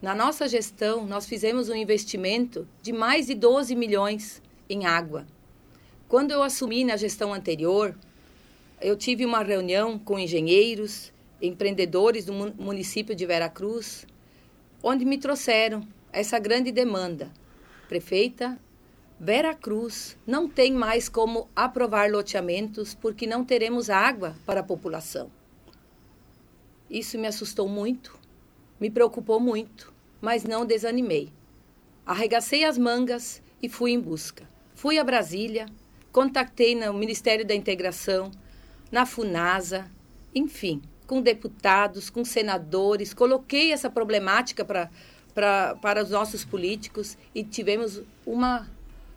Na 0.00 0.14
nossa 0.14 0.46
gestão, 0.46 1.06
nós 1.06 1.26
fizemos 1.26 1.68
um 1.68 1.74
investimento 1.74 2.68
de 2.82 2.92
mais 2.92 3.26
de 3.26 3.34
12 3.34 3.74
milhões 3.74 4.42
em 4.68 4.84
água. 4.84 5.26
Quando 6.06 6.30
eu 6.30 6.42
assumi 6.42 6.84
na 6.84 6.96
gestão 6.96 7.32
anterior, 7.32 7.96
eu 8.80 8.96
tive 8.96 9.24
uma 9.24 9.42
reunião 9.42 9.98
com 9.98 10.18
engenheiros, 10.18 11.10
empreendedores 11.40 12.26
do 12.26 12.32
município 12.32 13.14
de 13.14 13.24
Veracruz, 13.24 14.06
onde 14.82 15.06
me 15.06 15.16
trouxeram 15.16 15.88
essa 16.12 16.38
grande 16.38 16.70
demanda. 16.70 17.32
Prefeita, 17.88 18.58
Veracruz 19.24 20.18
não 20.26 20.46
tem 20.46 20.70
mais 20.70 21.08
como 21.08 21.48
aprovar 21.56 22.10
loteamentos 22.10 22.92
porque 22.92 23.26
não 23.26 23.42
teremos 23.42 23.88
água 23.88 24.36
para 24.44 24.60
a 24.60 24.62
população. 24.62 25.30
Isso 26.90 27.18
me 27.18 27.26
assustou 27.26 27.66
muito, 27.66 28.18
me 28.78 28.90
preocupou 28.90 29.40
muito, 29.40 29.90
mas 30.20 30.44
não 30.44 30.66
desanimei. 30.66 31.32
Arregacei 32.04 32.64
as 32.64 32.76
mangas 32.76 33.40
e 33.62 33.68
fui 33.68 33.92
em 33.92 33.98
busca. 33.98 34.46
Fui 34.74 34.98
a 34.98 35.04
Brasília, 35.04 35.64
contactei 36.12 36.74
no 36.74 36.92
Ministério 36.92 37.46
da 37.46 37.54
Integração, 37.54 38.30
na 38.92 39.06
FUNASA, 39.06 39.90
enfim, 40.34 40.82
com 41.06 41.22
deputados, 41.22 42.10
com 42.10 42.26
senadores, 42.26 43.14
coloquei 43.14 43.72
essa 43.72 43.88
problemática 43.88 44.66
para 44.66 44.90
para 45.34 46.00
os 46.00 46.10
nossos 46.10 46.44
políticos 46.44 47.18
e 47.34 47.42
tivemos 47.42 48.00
uma, 48.24 48.68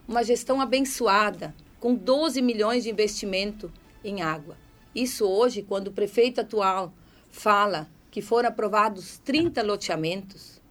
uma 0.08 0.24
gestão 0.24 0.58
abençoada, 0.58 1.54
com 1.78 1.94
12 1.94 2.40
milhões 2.40 2.84
de 2.84 2.90
investimento 2.90 3.70
em 4.02 4.22
água. 4.22 4.56
Isso 4.94 5.26
hoje, 5.26 5.62
quando 5.62 5.88
o 5.88 5.92
prefeito 5.92 6.40
atual 6.40 6.94
fala 7.30 7.86
que 8.10 8.22
foram 8.22 8.48
aprovados 8.48 9.18
30 9.18 9.62
loteamentos, 9.62 10.62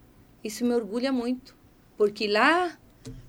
isso 0.42 0.64
me 0.64 0.74
orgulha 0.74 1.12
muito, 1.12 1.56
porque 1.96 2.26
lá, 2.26 2.76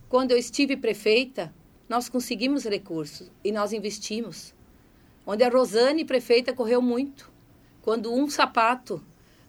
quando 0.09 0.31
eu 0.31 0.37
estive 0.37 0.75
prefeita, 0.75 1.53
nós 1.87 2.09
conseguimos 2.09 2.63
recursos 2.65 3.31
e 3.43 3.51
nós 3.51 3.71
investimos. 3.71 4.53
Onde 5.25 5.43
a 5.43 5.49
Rosane, 5.49 6.05
prefeita, 6.05 6.53
correu 6.53 6.81
muito. 6.81 7.31
Quando 7.83 8.11
um 8.11 8.27
sapato 8.27 9.03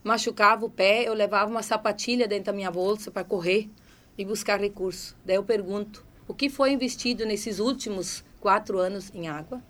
machucava 0.05 0.67
o 0.67 0.71
pé, 0.71 1.09
eu 1.09 1.15
levava 1.15 1.51
uma 1.51 1.63
sapatilha 1.63 2.29
dentro 2.29 2.47
da 2.47 2.53
minha 2.53 2.71
bolsa 2.71 3.11
para 3.11 3.25
correr 3.25 3.69
e 4.17 4.25
buscar 4.27 4.61
recurso. 4.61 5.17
Daí 5.25 5.37
eu 5.37 5.45
pergunto, 5.45 6.05
o 6.31 6.35
que 6.35 6.49
foi 6.49 6.71
investido 6.71 7.27
nesses 7.27 7.59
últimos 7.59 8.23
quatro 8.39 8.79
anos 8.79 9.11
em 9.13 9.27
água? 9.27 9.61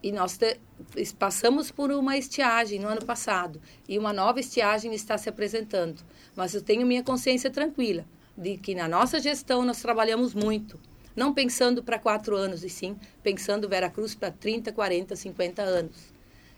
E 0.00 0.12
nós 0.12 0.38
te, 0.38 0.60
passamos 1.18 1.72
por 1.72 1.90
uma 1.90 2.16
estiagem 2.16 2.78
no 2.78 2.86
ano 2.86 3.04
passado 3.04 3.60
e 3.88 3.98
uma 3.98 4.12
nova 4.12 4.38
estiagem 4.38 4.94
está 4.94 5.18
se 5.18 5.28
apresentando. 5.28 6.00
Mas 6.36 6.54
eu 6.54 6.62
tenho 6.62 6.86
minha 6.86 7.02
consciência 7.02 7.50
tranquila 7.50 8.06
de 8.38 8.56
que 8.58 8.72
na 8.72 8.86
nossa 8.86 9.18
gestão 9.18 9.64
nós 9.64 9.82
trabalhamos 9.82 10.34
muito, 10.34 10.78
não 11.16 11.34
pensando 11.34 11.82
para 11.82 11.98
quatro 11.98 12.36
anos, 12.36 12.62
e 12.62 12.70
sim 12.70 12.96
pensando 13.24 13.68
Veracruz 13.68 14.14
para 14.14 14.30
30, 14.30 14.70
40, 14.70 15.16
50 15.16 15.62
anos. 15.62 16.14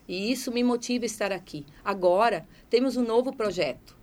E 0.06 0.30
isso 0.30 0.52
me 0.52 0.62
motiva 0.62 1.06
a 1.06 1.06
estar 1.06 1.32
aqui. 1.32 1.64
Agora, 1.82 2.46
temos 2.68 2.94
um 2.94 3.04
novo 3.04 3.34
projeto. 3.34 3.96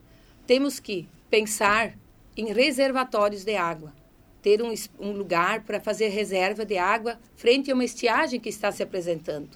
Temos 0.48 0.80
que 0.80 1.08
pensar 1.30 1.96
em 2.36 2.54
reservatórios 2.54 3.44
de 3.44 3.56
água, 3.56 3.94
ter 4.42 4.62
um, 4.62 4.74
um 5.00 5.12
lugar 5.12 5.64
para 5.64 5.80
fazer 5.80 6.10
reserva 6.10 6.66
de 6.66 6.78
água 6.78 7.20
frente 7.36 7.72
a 7.72 7.74
uma 7.74 7.84
estiagem 7.84 8.40
que 8.40 8.50
está 8.50 8.72
se 8.72 8.84
apresentando. 8.84 9.50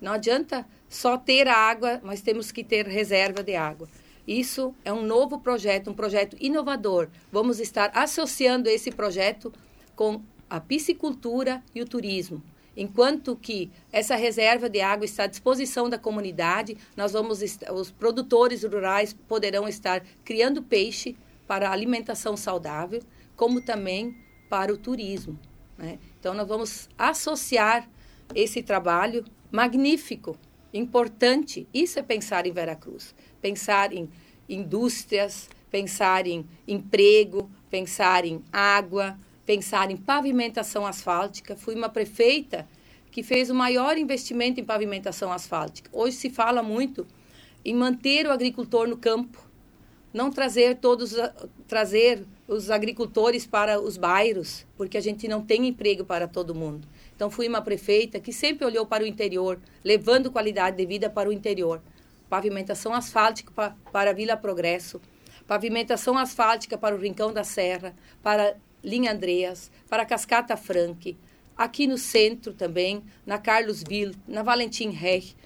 Não 0.00 0.12
adianta 0.12 0.66
só 0.88 1.16
ter 1.16 1.48
água, 1.48 2.00
mas 2.02 2.20
temos 2.20 2.50
que 2.50 2.64
ter 2.64 2.86
reserva 2.86 3.42
de 3.42 3.54
água. 3.54 3.88
Isso 4.26 4.74
é 4.84 4.92
um 4.92 5.02
novo 5.02 5.38
projeto, 5.38 5.90
um 5.90 5.94
projeto 5.94 6.36
inovador. 6.40 7.08
Vamos 7.30 7.58
estar 7.60 7.90
associando 7.94 8.68
esse 8.68 8.90
projeto 8.90 9.52
com 9.96 10.22
a 10.48 10.60
piscicultura 10.60 11.62
e 11.74 11.80
o 11.80 11.86
turismo. 11.86 12.42
Enquanto 12.76 13.36
que 13.36 13.70
essa 13.92 14.16
reserva 14.16 14.68
de 14.68 14.80
água 14.80 15.04
está 15.04 15.24
à 15.24 15.26
disposição 15.26 15.88
da 15.88 15.98
comunidade, 15.98 16.76
nós 16.96 17.12
vamos 17.12 17.40
os 17.72 17.90
produtores 17.90 18.64
rurais 18.64 19.12
poderão 19.28 19.68
estar 19.68 20.02
criando 20.24 20.62
peixe 20.62 21.16
para 21.46 21.70
alimentação 21.70 22.36
saudável, 22.36 23.02
como 23.36 23.60
também 23.60 24.16
para 24.48 24.72
o 24.72 24.76
turismo. 24.76 25.38
Né? 25.78 25.98
Então, 26.18 26.34
nós 26.34 26.46
vamos 26.46 26.88
associar 26.98 27.88
esse 28.34 28.62
trabalho 28.62 29.24
magnífico, 29.50 30.36
importante. 30.72 31.66
Isso 31.72 31.98
é 31.98 32.02
pensar 32.02 32.46
em 32.46 32.52
Veracruz. 32.52 33.14
Pensar 33.40 33.92
em 33.92 34.08
indústrias, 34.48 35.48
pensar 35.70 36.26
em 36.26 36.46
emprego, 36.66 37.50
pensar 37.70 38.24
em 38.24 38.42
água, 38.52 39.18
pensar 39.44 39.90
em 39.90 39.96
pavimentação 39.96 40.86
asfáltica. 40.86 41.56
Fui 41.56 41.74
uma 41.74 41.88
prefeita 41.88 42.68
que 43.10 43.22
fez 43.22 43.50
o 43.50 43.54
maior 43.54 43.98
investimento 43.98 44.60
em 44.60 44.64
pavimentação 44.64 45.32
asfáltica. 45.32 45.90
Hoje 45.92 46.16
se 46.16 46.30
fala 46.30 46.62
muito 46.62 47.06
em 47.64 47.74
manter 47.74 48.26
o 48.26 48.30
agricultor 48.30 48.88
no 48.88 48.96
campo, 48.96 49.38
não 50.12 50.30
trazer 50.30 50.76
todos 50.76 51.14
trazer 51.66 52.26
os 52.46 52.70
agricultores 52.70 53.46
para 53.46 53.80
os 53.80 53.96
bairros, 53.96 54.66
porque 54.76 54.98
a 54.98 55.00
gente 55.00 55.28
não 55.28 55.42
tem 55.42 55.66
emprego 55.68 56.04
para 56.04 56.26
todo 56.26 56.54
mundo. 56.54 56.86
Então 57.14 57.30
fui 57.30 57.48
uma 57.48 57.62
prefeita 57.62 58.20
que 58.20 58.32
sempre 58.32 58.64
olhou 58.64 58.84
para 58.84 59.04
o 59.04 59.06
interior, 59.06 59.60
levando 59.84 60.30
qualidade 60.30 60.76
de 60.76 60.86
vida 60.86 61.08
para 61.08 61.28
o 61.28 61.32
interior. 61.32 61.80
Pavimentação 62.28 62.92
asfáltica 62.94 63.74
para, 63.92 64.10
a 64.10 64.12
Vila 64.12 64.36
Progresso, 64.36 65.00
pavimentação 65.46 66.16
asfáltica 66.18 66.76
para 66.76 66.94
o 66.94 66.98
Rincão 66.98 67.32
da 67.32 67.44
Serra, 67.44 67.94
para 68.22 68.56
Linha 68.82 69.12
Andreas, 69.12 69.70
para 69.88 70.04
Cascata 70.04 70.56
Frank, 70.56 71.16
aqui 71.56 71.86
no 71.86 71.98
centro 71.98 72.52
também, 72.52 73.02
na 73.24 73.38
Carlos 73.38 73.82
Ville, 73.82 74.16
na 74.26 74.42
Valentim 74.42 74.90
Reich, 74.90 75.36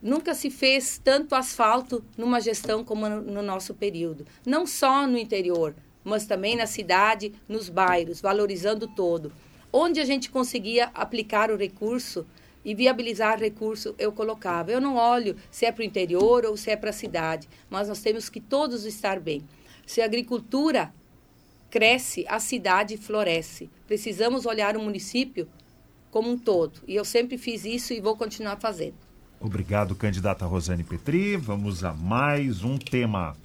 Nunca 0.00 0.34
se 0.34 0.50
fez 0.50 1.00
tanto 1.02 1.34
asfalto 1.34 2.04
numa 2.16 2.40
gestão 2.40 2.84
como 2.84 3.08
no 3.08 3.42
nosso 3.42 3.74
período. 3.74 4.26
Não 4.46 4.66
só 4.66 5.06
no 5.06 5.18
interior, 5.18 5.74
mas 6.06 6.24
também 6.24 6.54
na 6.54 6.66
cidade, 6.66 7.34
nos 7.48 7.68
bairros, 7.68 8.20
valorizando 8.20 8.86
todo. 8.86 9.32
Onde 9.72 9.98
a 9.98 10.04
gente 10.04 10.30
conseguia 10.30 10.88
aplicar 10.94 11.50
o 11.50 11.56
recurso 11.56 12.24
e 12.64 12.76
viabilizar 12.76 13.40
recurso, 13.40 13.92
eu 13.98 14.12
colocava. 14.12 14.70
Eu 14.70 14.80
não 14.80 14.94
olho 14.94 15.36
se 15.50 15.66
é 15.66 15.72
para 15.72 15.82
o 15.82 15.84
interior 15.84 16.44
ou 16.44 16.56
se 16.56 16.70
é 16.70 16.76
para 16.76 16.90
a 16.90 16.92
cidade, 16.92 17.48
mas 17.68 17.88
nós 17.88 18.00
temos 18.00 18.28
que 18.28 18.40
todos 18.40 18.84
estar 18.84 19.18
bem. 19.18 19.42
Se 19.84 20.00
a 20.00 20.04
agricultura 20.04 20.94
cresce, 21.68 22.24
a 22.28 22.38
cidade 22.38 22.96
floresce. 22.96 23.68
Precisamos 23.88 24.46
olhar 24.46 24.76
o 24.76 24.80
município 24.80 25.48
como 26.08 26.30
um 26.30 26.38
todo. 26.38 26.80
E 26.86 26.94
eu 26.94 27.04
sempre 27.04 27.36
fiz 27.36 27.64
isso 27.64 27.92
e 27.92 28.00
vou 28.00 28.16
continuar 28.16 28.58
fazendo. 28.58 28.94
Obrigado, 29.40 29.96
candidata 29.96 30.46
Rosane 30.46 30.84
Petri. 30.84 31.36
Vamos 31.36 31.82
a 31.82 31.92
mais 31.92 32.62
um 32.62 32.78
tema. 32.78 33.36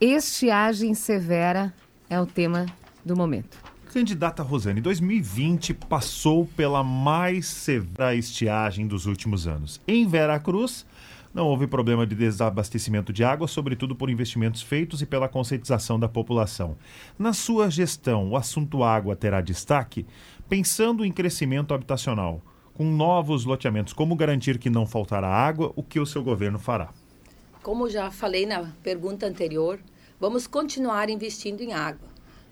Estiagem 0.00 0.94
severa 0.94 1.74
é 2.08 2.18
o 2.18 2.24
tema 2.24 2.64
do 3.04 3.14
momento. 3.14 3.58
Candidata 3.92 4.42
Rosane, 4.42 4.80
2020 4.80 5.74
passou 5.74 6.46
pela 6.56 6.82
mais 6.82 7.46
severa 7.46 8.14
estiagem 8.14 8.86
dos 8.86 9.04
últimos 9.04 9.46
anos. 9.46 9.78
Em 9.86 10.08
Veracruz, 10.08 10.86
não 11.34 11.46
houve 11.46 11.66
problema 11.66 12.06
de 12.06 12.14
desabastecimento 12.14 13.12
de 13.12 13.22
água, 13.22 13.46
sobretudo 13.46 13.94
por 13.94 14.08
investimentos 14.08 14.62
feitos 14.62 15.02
e 15.02 15.06
pela 15.06 15.28
conscientização 15.28 16.00
da 16.00 16.08
população. 16.08 16.78
Na 17.18 17.34
sua 17.34 17.70
gestão, 17.70 18.30
o 18.30 18.38
assunto 18.38 18.82
água 18.82 19.14
terá 19.14 19.42
destaque, 19.42 20.06
pensando 20.48 21.04
em 21.04 21.12
crescimento 21.12 21.74
habitacional 21.74 22.40
com 22.72 22.90
novos 22.90 23.44
loteamentos. 23.44 23.92
Como 23.92 24.16
garantir 24.16 24.58
que 24.58 24.70
não 24.70 24.86
faltará 24.86 25.28
água? 25.28 25.70
O 25.76 25.82
que 25.82 26.00
o 26.00 26.06
seu 26.06 26.24
governo 26.24 26.58
fará? 26.58 26.88
Como 27.62 27.90
já 27.90 28.10
falei 28.10 28.46
na 28.46 28.72
pergunta 28.82 29.26
anterior, 29.26 29.78
vamos 30.18 30.46
continuar 30.46 31.10
investindo 31.10 31.60
em 31.60 31.74
água. 31.74 32.08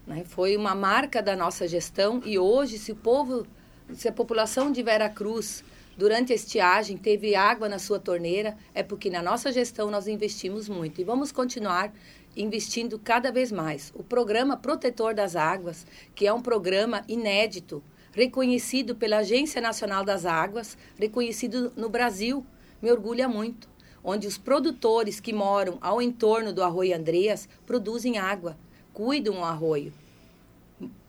Né? 0.06 0.22
Foi 0.26 0.54
uma 0.54 0.74
marca 0.74 1.22
da 1.22 1.34
nossa 1.34 1.66
gestão 1.66 2.20
e 2.26 2.38
hoje, 2.38 2.78
se 2.78 2.92
o 2.92 2.96
povo, 2.96 3.46
se 3.94 4.06
a 4.06 4.12
população 4.12 4.70
de 4.70 4.82
Vera 4.82 5.08
Cruz 5.08 5.64
durante 5.96 6.30
a 6.30 6.36
estiagem 6.36 6.98
teve 6.98 7.34
água 7.34 7.70
na 7.70 7.78
sua 7.78 7.98
torneira, 7.98 8.54
é 8.74 8.82
porque 8.82 9.08
na 9.08 9.22
nossa 9.22 9.50
gestão 9.50 9.90
nós 9.90 10.06
investimos 10.06 10.68
muito 10.68 11.00
e 11.00 11.04
vamos 11.04 11.32
continuar 11.32 11.90
investindo 12.36 12.98
cada 12.98 13.32
vez 13.32 13.50
mais. 13.50 13.90
O 13.94 14.04
programa 14.04 14.58
Protetor 14.58 15.14
das 15.14 15.34
Águas, 15.34 15.86
que 16.14 16.26
é 16.26 16.32
um 16.34 16.42
programa 16.42 17.02
inédito, 17.08 17.82
reconhecido 18.12 18.94
pela 18.94 19.18
Agência 19.18 19.58
Nacional 19.58 20.04
das 20.04 20.26
Águas, 20.26 20.76
reconhecido 20.98 21.72
no 21.74 21.88
Brasil. 21.88 22.44
Me 22.82 22.92
orgulha 22.92 23.26
muito. 23.26 23.77
Onde 24.10 24.26
os 24.26 24.38
produtores 24.38 25.20
que 25.20 25.34
moram 25.34 25.76
ao 25.82 26.00
entorno 26.00 26.50
do 26.50 26.62
Arroio 26.62 26.96
Andreas 26.96 27.46
produzem 27.66 28.16
água, 28.16 28.56
cuidam 28.94 29.40
o 29.40 29.44
arroio, 29.44 29.92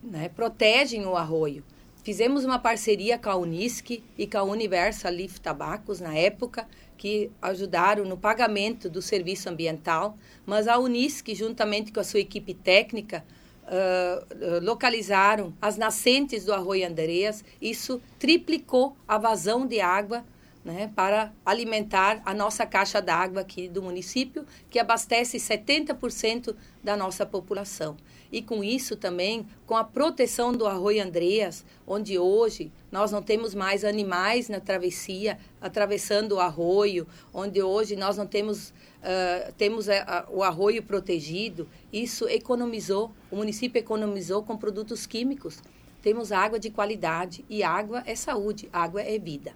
né? 0.03 0.27
protegem 0.27 1.05
o 1.05 1.15
arroio. 1.15 1.63
Fizemos 2.03 2.43
uma 2.43 2.59
parceria 2.59 3.17
com 3.17 3.29
a 3.29 3.37
Unisc 3.37 4.03
e 4.17 4.27
com 4.27 4.37
a 4.37 4.43
Universal 4.43 5.13
Leaf 5.13 5.39
Tabacos 5.39 6.01
na 6.01 6.13
época, 6.13 6.67
que 6.97 7.31
ajudaram 7.41 8.03
no 8.03 8.17
pagamento 8.17 8.89
do 8.89 9.01
serviço 9.01 9.47
ambiental, 9.47 10.17
mas 10.45 10.67
a 10.67 10.77
Unisc, 10.77 11.33
juntamente 11.33 11.93
com 11.93 12.01
a 12.01 12.03
sua 12.03 12.19
equipe 12.19 12.53
técnica, 12.53 13.23
uh, 13.63 14.59
localizaram 14.61 15.53
as 15.61 15.77
nascentes 15.77 16.43
do 16.43 16.53
Arroio 16.53 16.85
Andreas. 16.85 17.45
Isso 17.61 18.01
triplicou 18.19 18.93
a 19.07 19.17
vazão 19.17 19.65
de 19.65 19.79
água 19.79 20.25
né, 20.63 20.91
para 20.95 21.33
alimentar 21.45 22.21
a 22.25 22.33
nossa 22.33 22.65
caixa 22.65 23.01
d'água 23.01 23.41
aqui 23.41 23.67
do 23.67 23.81
município, 23.81 24.45
que 24.69 24.79
abastece 24.79 25.37
70% 25.37 26.55
da 26.83 26.95
nossa 26.95 27.25
população 27.25 27.97
e 28.31 28.41
com 28.41 28.63
isso 28.63 28.95
também, 28.95 29.45
com 29.65 29.75
a 29.75 29.83
proteção 29.83 30.51
do 30.53 30.67
Arroio 30.67 31.03
Andreas, 31.03 31.65
onde 31.85 32.17
hoje 32.17 32.71
nós 32.91 33.11
não 33.11 33.21
temos 33.21 33.55
mais 33.55 33.83
animais 33.83 34.49
na 34.49 34.59
travessia, 34.59 35.39
atravessando 35.59 36.33
o 36.33 36.39
arroio, 36.39 37.07
onde 37.33 37.61
hoje 37.61 37.95
nós 37.95 38.17
não 38.17 38.27
temos, 38.27 38.69
uh, 38.69 39.51
temos 39.57 39.87
uh, 39.87 39.91
o 40.29 40.43
arroio 40.43 40.83
protegido, 40.83 41.67
isso 41.91 42.27
economizou, 42.27 43.11
o 43.31 43.35
município 43.35 43.79
economizou 43.79 44.43
com 44.43 44.57
produtos 44.57 45.05
químicos. 45.05 45.59
Temos 46.01 46.31
água 46.31 46.57
de 46.57 46.69
qualidade 46.69 47.43
e 47.49 47.61
água 47.61 48.03
é 48.05 48.15
saúde, 48.15 48.69
água 48.71 49.01
é 49.01 49.17
vida. 49.19 49.53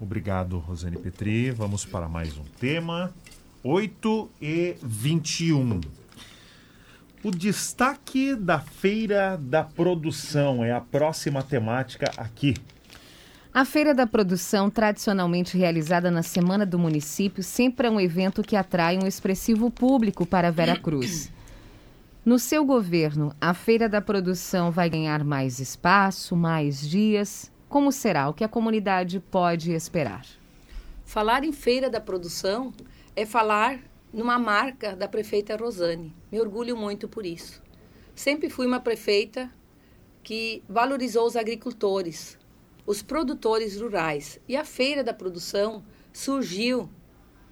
Obrigado, 0.00 0.58
Rosane 0.58 0.96
Petri. 0.96 1.50
Vamos 1.50 1.84
para 1.84 2.08
mais 2.08 2.38
um 2.38 2.44
tema. 2.58 3.12
8 3.62 4.30
e 4.40 4.74
21. 4.82 5.78
O 7.22 7.30
destaque 7.30 8.34
da 8.34 8.58
Feira 8.58 9.36
da 9.38 9.62
Produção 9.62 10.64
é 10.64 10.72
a 10.72 10.80
próxima 10.80 11.42
temática 11.42 12.10
aqui. 12.16 12.54
A 13.52 13.66
Feira 13.66 13.92
da 13.92 14.06
Produção, 14.06 14.70
tradicionalmente 14.70 15.58
realizada 15.58 16.10
na 16.10 16.22
Semana 16.22 16.64
do 16.64 16.78
Município, 16.78 17.42
sempre 17.42 17.86
é 17.86 17.90
um 17.90 18.00
evento 18.00 18.42
que 18.42 18.56
atrai 18.56 18.96
um 18.96 19.06
expressivo 19.06 19.70
público 19.70 20.24
para 20.24 20.50
Vera 20.50 20.78
Cruz. 20.78 21.30
No 22.24 22.38
seu 22.38 22.64
governo, 22.64 23.34
a 23.38 23.52
Feira 23.52 23.86
da 23.86 24.00
Produção 24.00 24.70
vai 24.70 24.88
ganhar 24.88 25.22
mais 25.24 25.58
espaço, 25.58 26.34
mais 26.34 26.80
dias? 26.88 27.50
Como 27.70 27.92
será? 27.92 28.28
O 28.28 28.34
que 28.34 28.42
a 28.42 28.48
comunidade 28.48 29.20
pode 29.20 29.70
esperar? 29.70 30.26
Falar 31.04 31.44
em 31.44 31.52
Feira 31.52 31.88
da 31.88 32.00
Produção 32.00 32.74
é 33.14 33.24
falar 33.24 33.78
numa 34.12 34.40
marca 34.40 34.96
da 34.96 35.06
prefeita 35.06 35.54
Rosane. 35.54 36.12
Me 36.32 36.40
orgulho 36.40 36.76
muito 36.76 37.08
por 37.08 37.24
isso. 37.24 37.62
Sempre 38.12 38.50
fui 38.50 38.66
uma 38.66 38.80
prefeita 38.80 39.48
que 40.20 40.64
valorizou 40.68 41.24
os 41.24 41.36
agricultores, 41.36 42.36
os 42.84 43.02
produtores 43.02 43.80
rurais. 43.80 44.40
E 44.48 44.56
a 44.56 44.64
Feira 44.64 45.04
da 45.04 45.14
Produção 45.14 45.84
surgiu 46.12 46.90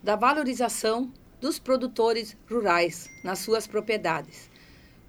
da 0.02 0.16
valorização 0.16 1.12
dos 1.40 1.60
produtores 1.60 2.36
rurais 2.50 3.08
nas 3.22 3.38
suas 3.38 3.68
propriedades. 3.68 4.50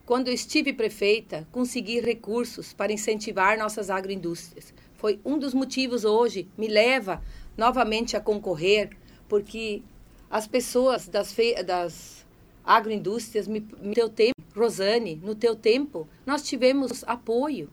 Quando 0.05 0.27
eu 0.27 0.35
estive 0.35 0.71
prefeita, 0.71 1.47
consegui 1.51 1.99
recursos 1.99 2.73
para 2.73 2.93
incentivar 2.93 3.57
nossas 3.57 3.89
agroindústrias. 3.89 4.71
Foi 4.99 5.17
um 5.23 5.39
dos 5.39 5.53
motivos 5.53 6.03
hoje 6.03 6.49
me 6.57 6.67
leva 6.67 7.23
novamente 7.57 8.17
a 8.17 8.21
concorrer, 8.21 8.89
porque 9.29 9.81
as 10.29 10.45
pessoas 10.45 11.07
das, 11.07 11.33
das 11.65 12.25
agroindústrias, 12.65 13.47
no 13.47 13.93
teu 13.93 14.09
tempo, 14.09 14.35
Rosane, 14.53 15.15
no 15.15 15.35
teu 15.35 15.55
tempo, 15.55 16.05
nós 16.25 16.43
tivemos 16.43 17.05
apoio 17.07 17.69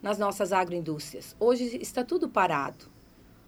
nas 0.00 0.18
nossas 0.18 0.52
agroindústrias. 0.52 1.34
Hoje 1.40 1.78
está 1.82 2.04
tudo 2.04 2.28
parado. 2.28 2.86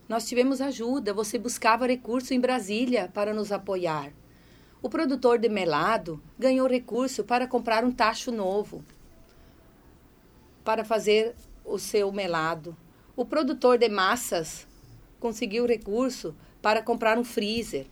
Nós 0.09 0.29
tivemos 0.29 0.61
ajuda, 0.61 1.14
você 1.14 1.38
buscava 1.38 1.87
recurso 1.87 2.35
em 2.35 2.40
Brasília 2.40 3.09
para 3.14 3.33
nos 3.33 3.53
apoiar. 3.53 4.12
O 4.83 4.90
produtor 4.90 5.38
de 5.38 5.48
melado 5.48 6.20
ganhou 6.37 6.66
recurso 6.66 7.22
para 7.22 7.46
comprar 7.46 7.85
um 7.85 7.92
tacho 7.92 8.33
novo 8.33 8.85
para 10.64 10.85
fazer 10.85 11.37
o 11.64 11.79
seu 11.79 12.11
melado. 12.11 12.77
O 13.16 13.24
produtor 13.24 13.79
de 13.79 13.88
massas 13.88 14.66
conseguiu 15.20 15.66
recurso 15.66 16.35
para 16.61 16.83
comprar 16.83 17.16
um 17.16 17.22
freezer. 17.22 17.87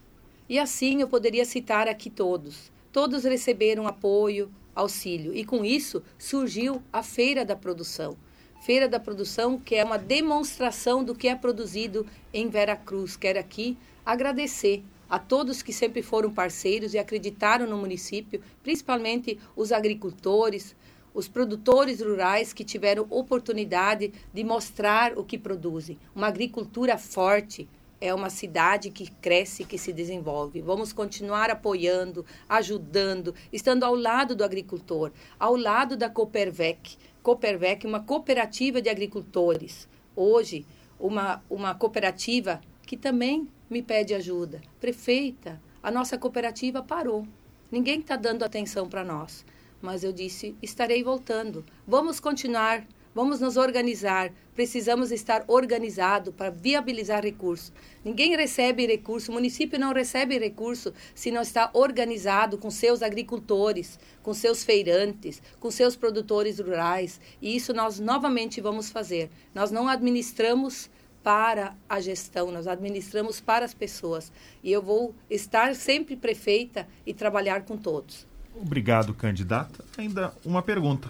E 0.48 0.58
assim 0.58 1.00
eu 1.00 1.06
poderia 1.06 1.44
citar 1.44 1.87
aqui 1.87 2.11
todos. 2.11 2.72
Todos 2.90 3.22
receberam 3.22 3.87
apoio, 3.87 4.50
auxílio. 4.74 5.32
E 5.32 5.44
com 5.44 5.64
isso 5.64 6.02
surgiu 6.18 6.82
a 6.92 7.04
Feira 7.04 7.44
da 7.44 7.54
Produção. 7.54 8.16
Feira 8.62 8.88
da 8.88 8.98
Produção, 8.98 9.61
que 9.61 9.76
é 9.76 9.85
uma 9.85 9.96
demonstração 9.96 11.04
do 11.04 11.14
que 11.14 11.28
é 11.28 11.37
produzido 11.37 12.04
em 12.35 12.48
Veracruz. 12.48 13.16
Quero 13.16 13.38
aqui 13.38 13.78
agradecer 14.04 14.82
a 15.08 15.20
todos 15.20 15.62
que 15.62 15.72
sempre 15.72 16.02
foram 16.02 16.32
parceiros 16.32 16.94
e 16.94 16.98
acreditaram 16.98 17.68
no 17.68 17.76
município, 17.76 18.42
principalmente 18.61 19.38
os 19.54 19.70
agricultores, 19.70 20.74
os 21.14 21.29
produtores 21.29 22.01
rurais 22.01 22.53
que 22.53 22.64
tiveram 22.64 23.07
oportunidade 23.11 24.12
de 24.33 24.44
mostrar 24.44 25.18
o 25.18 25.25
que 25.25 25.38
produzem. 25.38 25.98
Uma 26.14 26.29
agricultura 26.29 26.96
forte, 26.96 27.68
é 28.03 28.12
uma 28.12 28.31
cidade 28.31 28.90
que 28.90 29.09
cresce, 29.09 29.64
que 29.64 29.79
se 29.79 29.92
desenvolve. 29.92 30.61
Vamos 30.61 30.92
continuar 30.92 31.51
apoiando, 31.51 32.27
ajudando, 32.48 33.33
estando 33.53 33.85
ao 33.85 33.94
lado 33.94 34.35
do 34.35 34.42
agricultor, 34.42 35.12
ao 35.38 35.55
lado 35.55 35.96
da 35.96 36.11
Coopervec. 36.11 36.96
Coopervec, 37.22 37.87
uma 37.87 38.01
cooperativa 38.01 38.83
de 38.83 38.88
agricultores. 38.88 39.88
Hoje, 40.16 40.66
uma, 40.98 41.44
uma 41.48 41.77
cooperativa 41.77 42.61
que 42.85 42.96
também 42.96 43.46
me 43.70 43.81
pede 43.81 44.14
ajuda. 44.14 44.61
Prefeita, 44.81 45.62
a 45.81 45.88
nossa 45.88 46.18
cooperativa 46.18 46.83
parou. 46.83 47.25
Ninguém 47.70 48.01
está 48.01 48.16
dando 48.16 48.44
atenção 48.44 48.88
para 48.88 49.05
nós. 49.05 49.46
Mas 49.83 50.05
eu 50.05 50.12
disse: 50.12 50.57
estarei 50.62 51.03
voltando. 51.03 51.64
Vamos 51.87 52.21
continuar 52.21 52.87
Vamos 53.14 53.40
nos 53.40 53.59
organizar. 53.59 54.33
Precisamos 54.55 55.12
estar 55.12 55.45
organizado 55.47 56.33
para 56.33 56.49
viabilizar 56.49 57.23
recursos. 57.23 57.71
Ninguém 58.03 58.35
recebe 58.35 58.87
recurso, 58.87 59.31
o 59.31 59.35
município 59.35 59.79
não 59.79 59.92
recebe 59.92 60.38
recurso 60.38 60.95
se 61.14 61.31
não 61.31 61.42
está 61.42 61.68
organizado 61.75 62.57
com 62.57 62.71
seus 62.71 63.03
agricultores, 63.03 64.01
com 64.23 64.33
seus 64.33 64.64
feirantes, 64.64 65.42
com 65.61 65.71
seus 65.71 65.95
produtores 65.95 66.59
rurais. 66.59 67.21
E 67.40 67.55
isso 67.55 67.75
nós 67.75 68.01
novamente 68.01 68.62
vamos 68.62 68.90
fazer. 68.90 69.31
Nós 69.55 69.71
não 69.71 69.88
administramos 69.88 70.88
para 71.23 71.77
a 71.87 72.01
gestão, 72.01 72.51
nós 72.51 72.66
administramos 72.66 73.42
para 73.42 73.66
as 73.66 73.75
pessoas. 73.75 74.33
E 74.64 74.73
eu 74.73 74.81
vou 74.81 75.14
estar 75.29 75.75
sempre 75.75 76.16
prefeita 76.16 76.88
e 77.07 77.12
trabalhar 77.12 77.66
com 77.66 77.77
todos. 77.77 78.32
Obrigado, 78.54 79.14
candidata. 79.14 79.84
Ainda 79.96 80.32
uma 80.44 80.62
pergunta. 80.62 81.08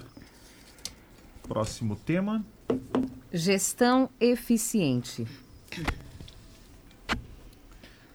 Próximo 1.42 1.96
tema. 1.96 2.44
Gestão 3.32 4.08
eficiente. 4.20 5.26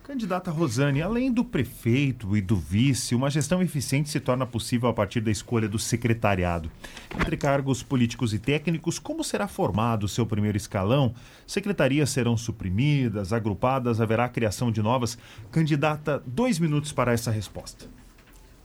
Candidata 0.07 0.49
Rosane, 0.49 1.01
além 1.01 1.29
do 1.29 1.43
prefeito 1.43 2.37
e 2.37 2.39
do 2.39 2.55
vice, 2.55 3.13
uma 3.13 3.29
gestão 3.29 3.61
eficiente 3.61 4.09
se 4.09 4.21
torna 4.21 4.45
possível 4.45 4.87
a 4.87 4.93
partir 4.93 5.19
da 5.19 5.29
escolha 5.29 5.67
do 5.67 5.77
secretariado. 5.77 6.71
Entre 7.19 7.35
cargos 7.35 7.83
políticos 7.83 8.33
e 8.33 8.39
técnicos, 8.39 8.99
como 8.99 9.21
será 9.21 9.49
formado 9.49 10.05
o 10.05 10.07
seu 10.07 10.25
primeiro 10.25 10.55
escalão? 10.55 11.13
Secretarias 11.45 12.09
serão 12.09 12.37
suprimidas, 12.37 13.33
agrupadas, 13.33 13.99
haverá 13.99 14.29
criação 14.29 14.71
de 14.71 14.81
novas? 14.81 15.17
Candidata, 15.51 16.23
dois 16.25 16.57
minutos 16.57 16.93
para 16.93 17.11
essa 17.11 17.29
resposta. 17.29 17.85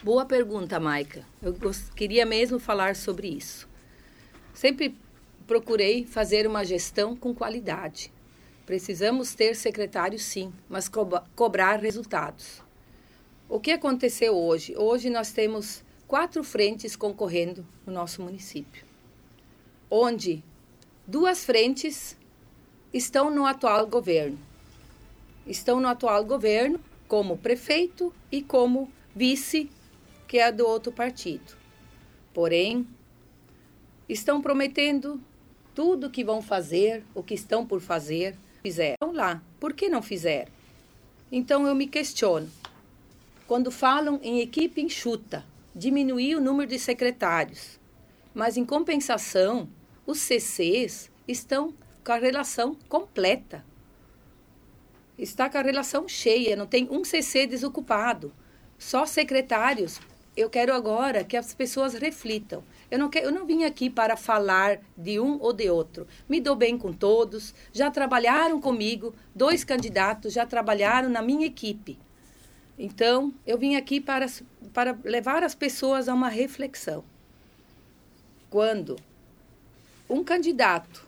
Boa 0.05 0.27
pergunta, 0.27 0.81
Maica. 0.81 1.25
Eu 1.41 1.55
queria 1.95 2.27
mesmo 2.27 2.59
falar 2.59 2.97
sobre 2.97 3.29
isso. 3.29 3.69
Sempre 4.53 4.97
procurei 5.47 6.05
fazer 6.05 6.45
uma 6.45 6.65
gestão 6.65 7.15
com 7.15 7.33
qualidade. 7.33 8.13
Precisamos 8.67 9.33
ter 9.33 9.55
secretário, 9.55 10.19
sim, 10.19 10.53
mas 10.69 10.89
co 10.89 11.09
cobrar 11.37 11.77
resultados. 11.77 12.61
O 13.49 13.61
que 13.61 13.71
aconteceu 13.71 14.37
hoje? 14.37 14.77
Hoje 14.77 15.09
nós 15.09 15.31
temos 15.31 15.85
quatro 16.09 16.43
frentes 16.43 16.97
concorrendo 16.97 17.65
no 17.87 17.93
nosso 17.93 18.23
município, 18.23 18.85
onde 19.89 20.43
duas 21.07 21.45
frentes 21.45 22.17
estão 22.93 23.31
no 23.31 23.47
atual 23.47 23.87
governo. 23.87 24.39
Estão 25.47 25.79
no 25.79 25.87
atual 25.87 26.25
governo 26.25 26.81
como 27.07 27.39
prefeito 27.39 28.13
e 28.33 28.43
como 28.43 28.91
vice, 29.15 29.71
que 30.33 30.39
é 30.39 30.51
do 30.51 30.67
outro 30.67 30.91
partido. 30.91 31.55
Porém, 32.33 32.89
estão 34.09 34.41
prometendo 34.41 35.21
tudo 35.75 36.09
que 36.09 36.25
vão 36.25 36.41
fazer, 36.41 37.05
o 37.15 37.23
que 37.23 37.35
estão 37.35 37.67
por 37.67 37.83
fazer, 37.83 38.35
fizeram 38.63 39.13
lá. 39.13 39.43
Por 39.61 39.75
que 39.75 39.91
não 39.91 40.01
fizeram? 40.01 40.51
Então 41.31 41.67
eu 41.67 41.75
me 41.75 41.87
questiono. 41.87 42.51
Quando 43.47 43.71
falam 43.71 44.19
em 44.23 44.41
equipe 44.41 44.81
enxuta, 44.81 45.45
diminuir 45.75 46.37
o 46.37 46.41
número 46.41 46.71
de 46.71 46.79
secretários, 46.79 47.79
mas 48.33 48.57
em 48.57 48.65
compensação, 48.65 49.69
os 50.07 50.19
CCs 50.19 51.11
estão 51.29 51.75
com 52.03 52.13
a 52.13 52.17
relação 52.17 52.75
completa. 52.89 53.63
Está 55.19 55.51
com 55.51 55.59
a 55.59 55.63
relação 55.63 56.09
cheia, 56.09 56.57
não 56.57 56.67
tem 56.67 56.89
um 56.91 57.05
CC 57.05 57.47
desocupado. 57.47 58.33
Só 58.79 59.05
secretários. 59.05 60.01
Eu 60.35 60.49
quero 60.49 60.73
agora 60.73 61.25
que 61.25 61.37
as 61.37 61.55
pessoas 61.55 61.93
reflitam. 61.93 62.65
Eu 62.91 62.99
não, 62.99 63.11
quero, 63.11 63.27
eu 63.27 63.33
não 63.33 63.45
vim 63.45 63.65
aqui 63.65 63.91
para 63.91 64.17
falar 64.17 64.81
de 64.97 65.21
um 65.21 65.39
ou 65.41 65.53
de 65.53 65.69
outro. 65.69 66.07
Me 66.27 66.41
dou 66.41 66.57
bem 66.57 66.79
com 66.79 66.91
todos, 66.91 67.55
já 67.71 67.91
trabalharam 67.91 68.59
comigo, 68.59 69.15
dois 69.35 69.63
candidatos 69.63 70.33
já 70.33 70.47
trabalharam 70.47 71.11
na 71.11 71.21
minha 71.21 71.47
equipe. 71.47 71.99
Então, 72.79 73.35
eu 73.47 73.59
vim 73.59 73.77
aqui 73.77 74.01
para, 74.01 74.27
para 74.73 74.99
levar 75.05 75.45
as 75.45 75.55
pessoas 75.55 76.09
a 76.09 76.15
uma 76.15 76.31
reflexão. 76.31 77.05
Quando 78.49 78.97
um 80.09 80.25
candidato 80.25 81.07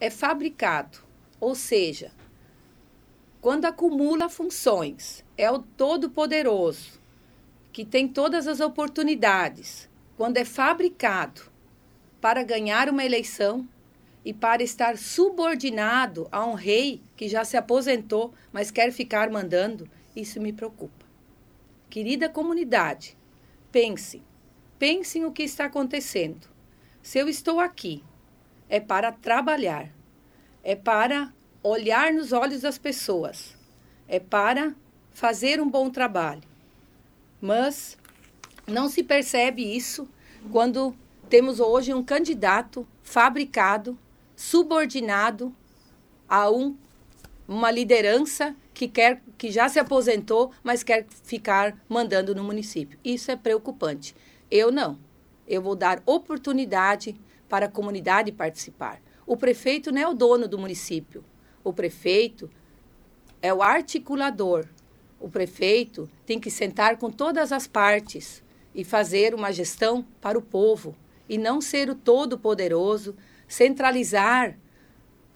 é 0.00 0.08
fabricado, 0.08 0.98
ou 1.38 1.54
seja, 1.54 2.10
quando 3.42 3.66
acumula 3.66 4.30
funções, 4.30 5.22
é 5.36 5.50
o 5.50 5.58
todo-poderoso, 5.58 7.01
que 7.72 7.84
tem 7.84 8.06
todas 8.06 8.46
as 8.46 8.60
oportunidades, 8.60 9.88
quando 10.16 10.36
é 10.36 10.44
fabricado 10.44 11.42
para 12.20 12.44
ganhar 12.44 12.88
uma 12.88 13.04
eleição 13.04 13.66
e 14.24 14.32
para 14.32 14.62
estar 14.62 14.96
subordinado 14.98 16.28
a 16.30 16.44
um 16.44 16.54
rei 16.54 17.00
que 17.16 17.28
já 17.28 17.44
se 17.44 17.56
aposentou, 17.56 18.32
mas 18.52 18.70
quer 18.70 18.92
ficar 18.92 19.30
mandando, 19.30 19.88
isso 20.14 20.40
me 20.40 20.52
preocupa. 20.52 21.06
Querida 21.88 22.28
comunidade, 22.28 23.16
pense, 23.72 24.22
pense 24.78 25.18
no 25.18 25.32
que 25.32 25.42
está 25.42 25.64
acontecendo. 25.64 26.46
Se 27.02 27.18
eu 27.18 27.28
estou 27.28 27.58
aqui 27.58 28.04
é 28.68 28.78
para 28.78 29.10
trabalhar, 29.10 29.90
é 30.62 30.76
para 30.76 31.32
olhar 31.62 32.12
nos 32.12 32.32
olhos 32.32 32.60
das 32.62 32.78
pessoas, 32.78 33.56
é 34.06 34.20
para 34.20 34.74
fazer 35.10 35.60
um 35.60 35.68
bom 35.68 35.90
trabalho. 35.90 36.51
Mas 37.42 37.98
não 38.68 38.88
se 38.88 39.02
percebe 39.02 39.64
isso 39.64 40.08
quando 40.52 40.94
temos 41.28 41.58
hoje 41.58 41.92
um 41.92 42.04
candidato 42.04 42.86
fabricado, 43.02 43.98
subordinado 44.36 45.52
a 46.28 46.48
um, 46.48 46.76
uma 47.48 47.68
liderança 47.72 48.54
que 48.72 48.86
quer 48.86 49.20
que 49.36 49.50
já 49.50 49.68
se 49.68 49.80
aposentou, 49.80 50.52
mas 50.62 50.84
quer 50.84 51.04
ficar 51.24 51.76
mandando 51.88 52.32
no 52.32 52.44
município. 52.44 52.96
Isso 53.04 53.28
é 53.32 53.36
preocupante. 53.36 54.14
Eu 54.48 54.70
não. 54.70 54.96
Eu 55.48 55.60
vou 55.60 55.74
dar 55.74 56.00
oportunidade 56.06 57.20
para 57.48 57.66
a 57.66 57.68
comunidade 57.68 58.30
participar. 58.30 59.02
O 59.26 59.36
prefeito 59.36 59.90
não 59.90 60.00
é 60.00 60.06
o 60.06 60.14
dono 60.14 60.46
do 60.46 60.58
município. 60.58 61.24
O 61.64 61.72
prefeito 61.72 62.48
é 63.42 63.52
o 63.52 63.62
articulador. 63.62 64.68
O 65.22 65.28
prefeito 65.28 66.10
tem 66.26 66.40
que 66.40 66.50
sentar 66.50 66.96
com 66.96 67.08
todas 67.08 67.52
as 67.52 67.68
partes 67.68 68.42
e 68.74 68.82
fazer 68.82 69.36
uma 69.36 69.52
gestão 69.52 70.04
para 70.20 70.36
o 70.36 70.42
povo 70.42 70.96
e 71.28 71.38
não 71.38 71.60
ser 71.60 71.88
o 71.88 71.94
todo-poderoso, 71.94 73.14
centralizar 73.46 74.58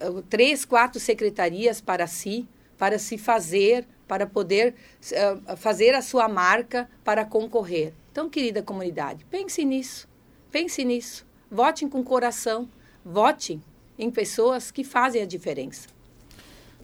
uh, 0.03 0.21
três, 0.23 0.65
quatro 0.65 0.99
secretarias 0.99 1.79
para 1.79 2.05
si, 2.05 2.45
para 2.77 2.99
se 2.99 3.17
fazer, 3.17 3.87
para 4.05 4.27
poder 4.27 4.75
uh, 5.01 5.55
fazer 5.55 5.95
a 5.95 6.01
sua 6.01 6.27
marca 6.27 6.89
para 7.01 7.23
concorrer. 7.23 7.93
Então, 8.11 8.29
querida 8.29 8.61
comunidade, 8.61 9.25
pense 9.31 9.63
nisso. 9.63 10.05
Pense 10.51 10.83
nisso. 10.83 11.25
Votem 11.49 11.87
com 11.87 12.03
coração. 12.03 12.69
Votem 13.05 13.63
em 13.97 14.11
pessoas 14.11 14.69
que 14.69 14.83
fazem 14.83 15.21
a 15.21 15.25
diferença. 15.25 15.87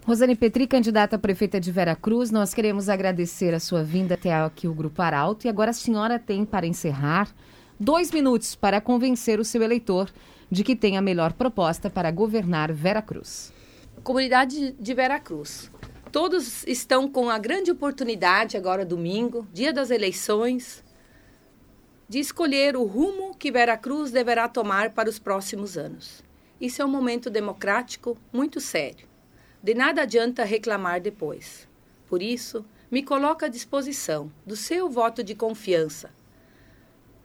Rosane 0.05 0.35
Petri, 0.35 0.67
candidata 0.67 1.15
a 1.15 1.19
prefeita 1.19 1.61
de 1.61 1.71
Vera 1.71 1.95
Cruz, 1.95 2.29
nós 2.29 2.53
queremos 2.53 2.89
agradecer 2.89 3.53
a 3.53 3.59
sua 3.59 3.81
vinda 3.83 4.15
até 4.15 4.33
aqui 4.33 4.67
o 4.67 4.73
Grupo 4.73 5.01
Arauto. 5.01 5.47
E 5.47 5.49
agora 5.49 5.71
a 5.71 5.73
senhora 5.73 6.19
tem, 6.19 6.43
para 6.43 6.67
encerrar, 6.67 7.33
dois 7.79 8.11
minutos 8.11 8.53
para 8.53 8.81
convencer 8.81 9.39
o 9.39 9.45
seu 9.45 9.61
eleitor 9.61 10.11
de 10.51 10.61
que 10.61 10.75
tem 10.75 10.97
a 10.97 11.01
melhor 11.01 11.31
proposta 11.31 11.89
para 11.89 12.11
governar 12.11 12.73
Vera 12.73 13.01
Cruz. 13.01 13.53
Comunidade 14.03 14.73
de 14.77 14.93
Vera 14.93 15.21
Cruz. 15.21 15.71
Todos 16.11 16.67
estão 16.67 17.07
com 17.07 17.29
a 17.29 17.39
grande 17.39 17.71
oportunidade, 17.71 18.57
agora 18.57 18.85
domingo, 18.85 19.47
dia 19.53 19.71
das 19.71 19.89
eleições, 19.89 20.83
de 22.09 22.19
escolher 22.19 22.75
o 22.75 22.83
rumo 22.83 23.33
que 23.37 23.49
Veracruz 23.49 24.11
deverá 24.11 24.49
tomar 24.49 24.89
para 24.89 25.09
os 25.09 25.17
próximos 25.17 25.77
anos. 25.77 26.21
Isso 26.59 26.81
é 26.81 26.85
um 26.85 26.89
momento 26.89 27.29
democrático 27.29 28.17
muito 28.33 28.59
sério. 28.59 29.12
De 29.63 29.73
nada 29.73 30.01
adianta 30.01 30.43
reclamar 30.43 30.99
depois. 30.99 31.69
Por 32.05 32.21
isso, 32.21 32.65
me 32.91 33.01
coloco 33.01 33.45
à 33.45 33.47
disposição 33.47 34.29
do 34.45 34.57
seu 34.57 34.89
voto 34.89 35.23
de 35.23 35.33
confiança. 35.33 36.11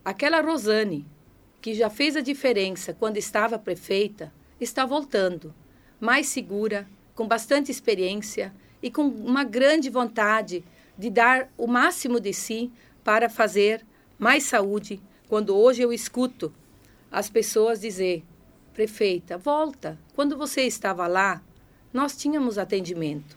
Aquela 0.05 0.41
Rosane, 0.41 1.05
que 1.61 1.75
já 1.75 1.91
fez 1.91 2.15
a 2.15 2.21
diferença 2.21 2.95
quando 2.95 3.17
estava 3.17 3.59
prefeita, 3.59 4.33
está 4.61 4.87
voltando, 4.87 5.53
mais 6.01 6.29
segura, 6.29 6.89
com 7.13 7.27
bastante 7.27 7.73
experiência 7.73 8.55
e 8.81 8.89
com 8.89 9.03
uma 9.03 9.43
grande 9.43 9.91
vontade 9.91 10.65
de 10.97 11.11
dar 11.11 11.51
o 11.59 11.67
máximo 11.67 12.21
de 12.21 12.33
si 12.33 12.71
para 13.03 13.29
fazer 13.29 13.85
mais 14.17 14.45
saúde, 14.45 15.03
quando 15.29 15.57
hoje 15.57 15.83
eu 15.83 15.93
escuto 15.93 16.55
as 17.11 17.29
pessoas 17.29 17.81
dizer: 17.81 18.25
prefeita, 18.73 19.37
volta. 19.37 19.99
Quando 20.15 20.37
você 20.37 20.63
estava 20.63 21.09
lá, 21.09 21.43
nós 21.93 22.17
tínhamos 22.17 22.59
atendimento 22.59 23.37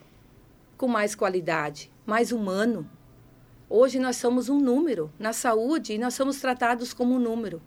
com 0.77 0.87
mais 0.87 1.15
qualidade, 1.15 1.91
mais 2.05 2.31
humano. 2.31 2.89
Hoje 3.69 3.99
nós 3.99 4.17
somos 4.17 4.49
um 4.49 4.59
número 4.59 5.11
na 5.17 5.31
saúde 5.31 5.93
e 5.93 5.97
nós 5.97 6.13
somos 6.13 6.41
tratados 6.41 6.93
como 6.93 7.15
um 7.15 7.19
número. 7.19 7.61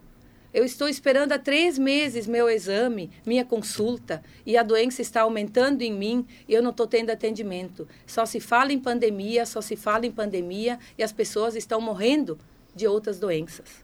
Eu 0.53 0.65
estou 0.65 0.89
esperando 0.89 1.33
há 1.33 1.39
três 1.39 1.79
meses 1.79 2.27
meu 2.27 2.49
exame, 2.49 3.11
minha 3.27 3.45
consulta, 3.45 4.23
e 4.45 4.57
a 4.57 4.63
doença 4.63 5.03
está 5.03 5.23
aumentando 5.23 5.83
em 5.83 5.93
mim 5.93 6.27
e 6.47 6.55
eu 6.55 6.63
não 6.63 6.71
estou 6.71 6.87
tendo 6.87 7.11
atendimento. 7.11 7.89
Só 8.07 8.27
se 8.27 8.39
fala 8.39 8.73
em 8.73 8.79
pandemia, 8.79 9.47
só 9.47 9.61
se 9.61 9.75
fala 9.75 10.07
em 10.07 10.13
pandemia 10.13 10.79
e 10.99 11.03
as 11.03 11.13
pessoas 11.13 11.57
estão 11.57 11.81
morrendo 11.81 12.39
de 12.75 12.87
outras 12.87 13.19
doenças. 13.19 13.83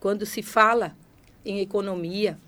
Quando 0.00 0.26
se 0.26 0.42
fala 0.42 0.96
em 1.44 1.60
economia, 1.60 2.38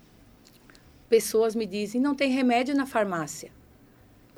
pessoas 1.09 1.55
me 1.55 1.65
dizem: 1.65 1.99
não 2.01 2.13
tem 2.13 2.29
remédio 2.31 2.75
na 2.75 2.85
farmácia. 2.85 3.56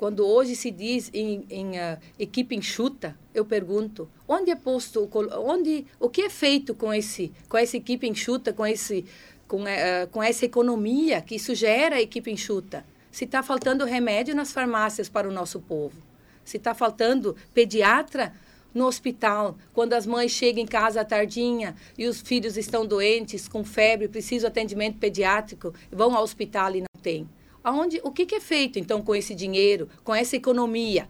Quando 0.00 0.26
hoje 0.26 0.56
se 0.56 0.70
diz 0.70 1.10
em, 1.12 1.44
em 1.50 1.72
uh, 1.72 1.98
equipe 2.18 2.56
enxuta, 2.56 3.14
eu 3.34 3.44
pergunto: 3.44 4.08
onde 4.26 4.50
é 4.50 4.56
posto, 4.56 5.06
onde, 5.44 5.84
o 6.00 6.08
que 6.08 6.22
é 6.22 6.30
feito 6.30 6.74
com 6.74 6.90
esse, 6.90 7.30
com 7.50 7.58
essa 7.58 7.76
equipe 7.76 8.08
enxuta, 8.08 8.50
com 8.50 8.66
esse, 8.66 9.04
com, 9.46 9.64
uh, 9.64 10.08
com 10.10 10.22
essa 10.22 10.46
economia 10.46 11.20
que 11.20 11.34
isso 11.34 11.54
gera 11.54 11.96
a 11.96 12.00
equipe 12.00 12.30
enxuta? 12.30 12.82
Se 13.12 13.26
está 13.26 13.42
faltando 13.42 13.84
remédio 13.84 14.34
nas 14.34 14.54
farmácias 14.54 15.06
para 15.06 15.28
o 15.28 15.32
nosso 15.32 15.60
povo, 15.60 16.00
se 16.46 16.56
está 16.56 16.72
faltando 16.72 17.36
pediatra 17.52 18.32
no 18.72 18.86
hospital, 18.86 19.58
quando 19.74 19.92
as 19.92 20.06
mães 20.06 20.32
chegam 20.32 20.62
em 20.62 20.66
casa 20.66 21.02
à 21.02 21.04
tardinha 21.04 21.76
e 21.98 22.06
os 22.06 22.22
filhos 22.22 22.56
estão 22.56 22.86
doentes, 22.86 23.46
com 23.46 23.62
febre, 23.62 24.08
precisam 24.08 24.48
de 24.48 24.52
atendimento 24.58 24.96
pediátrico, 24.96 25.74
vão 25.92 26.16
ao 26.16 26.22
hospital 26.22 26.74
e 26.74 26.80
não 26.80 27.02
tem. 27.02 27.28
Aonde, 27.62 28.00
o 28.02 28.10
que, 28.10 28.26
que 28.26 28.34
é 28.34 28.40
feito, 28.40 28.78
então, 28.78 29.02
com 29.02 29.14
esse 29.14 29.34
dinheiro, 29.34 29.88
com 30.02 30.14
essa 30.14 30.36
economia? 30.36 31.08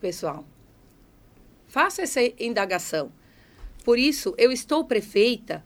Pessoal, 0.00 0.44
faça 1.68 2.02
essa 2.02 2.20
indagação. 2.38 3.12
Por 3.84 3.98
isso, 3.98 4.34
eu 4.36 4.50
estou 4.50 4.84
prefeita 4.84 5.64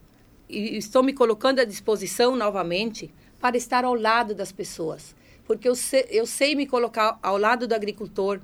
e 0.48 0.76
estou 0.76 1.02
me 1.02 1.12
colocando 1.12 1.60
à 1.60 1.64
disposição 1.64 2.36
novamente 2.36 3.12
para 3.40 3.56
estar 3.56 3.84
ao 3.84 3.94
lado 3.94 4.34
das 4.34 4.52
pessoas. 4.52 5.14
Porque 5.46 5.68
eu 5.68 5.74
sei, 5.74 6.06
eu 6.10 6.26
sei 6.26 6.54
me 6.54 6.66
colocar 6.66 7.18
ao 7.22 7.38
lado 7.38 7.66
do 7.66 7.74
agricultor 7.74 8.40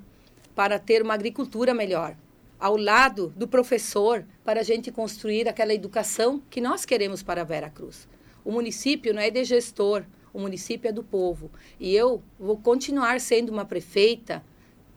para 0.54 0.78
ter 0.78 1.02
uma 1.02 1.14
agricultura 1.14 1.72
melhor 1.74 2.16
ao 2.60 2.76
lado 2.76 3.32
do 3.34 3.48
professor 3.48 4.24
para 4.44 4.60
a 4.60 4.62
gente 4.62 4.92
construir 4.92 5.48
aquela 5.48 5.72
educação 5.72 6.42
que 6.50 6.60
nós 6.60 6.84
queremos 6.84 7.22
para 7.22 7.42
Vera 7.42 7.70
Cruz. 7.70 8.06
O 8.44 8.52
município 8.52 9.14
não 9.14 9.22
é 9.22 9.30
de 9.30 9.42
gestor, 9.44 10.04
o 10.32 10.40
município 10.40 10.88
é 10.88 10.92
do 10.92 11.02
povo. 11.02 11.50
E 11.78 11.94
eu 11.94 12.22
vou 12.38 12.56
continuar 12.56 13.20
sendo 13.20 13.50
uma 13.50 13.64
prefeita 13.64 14.42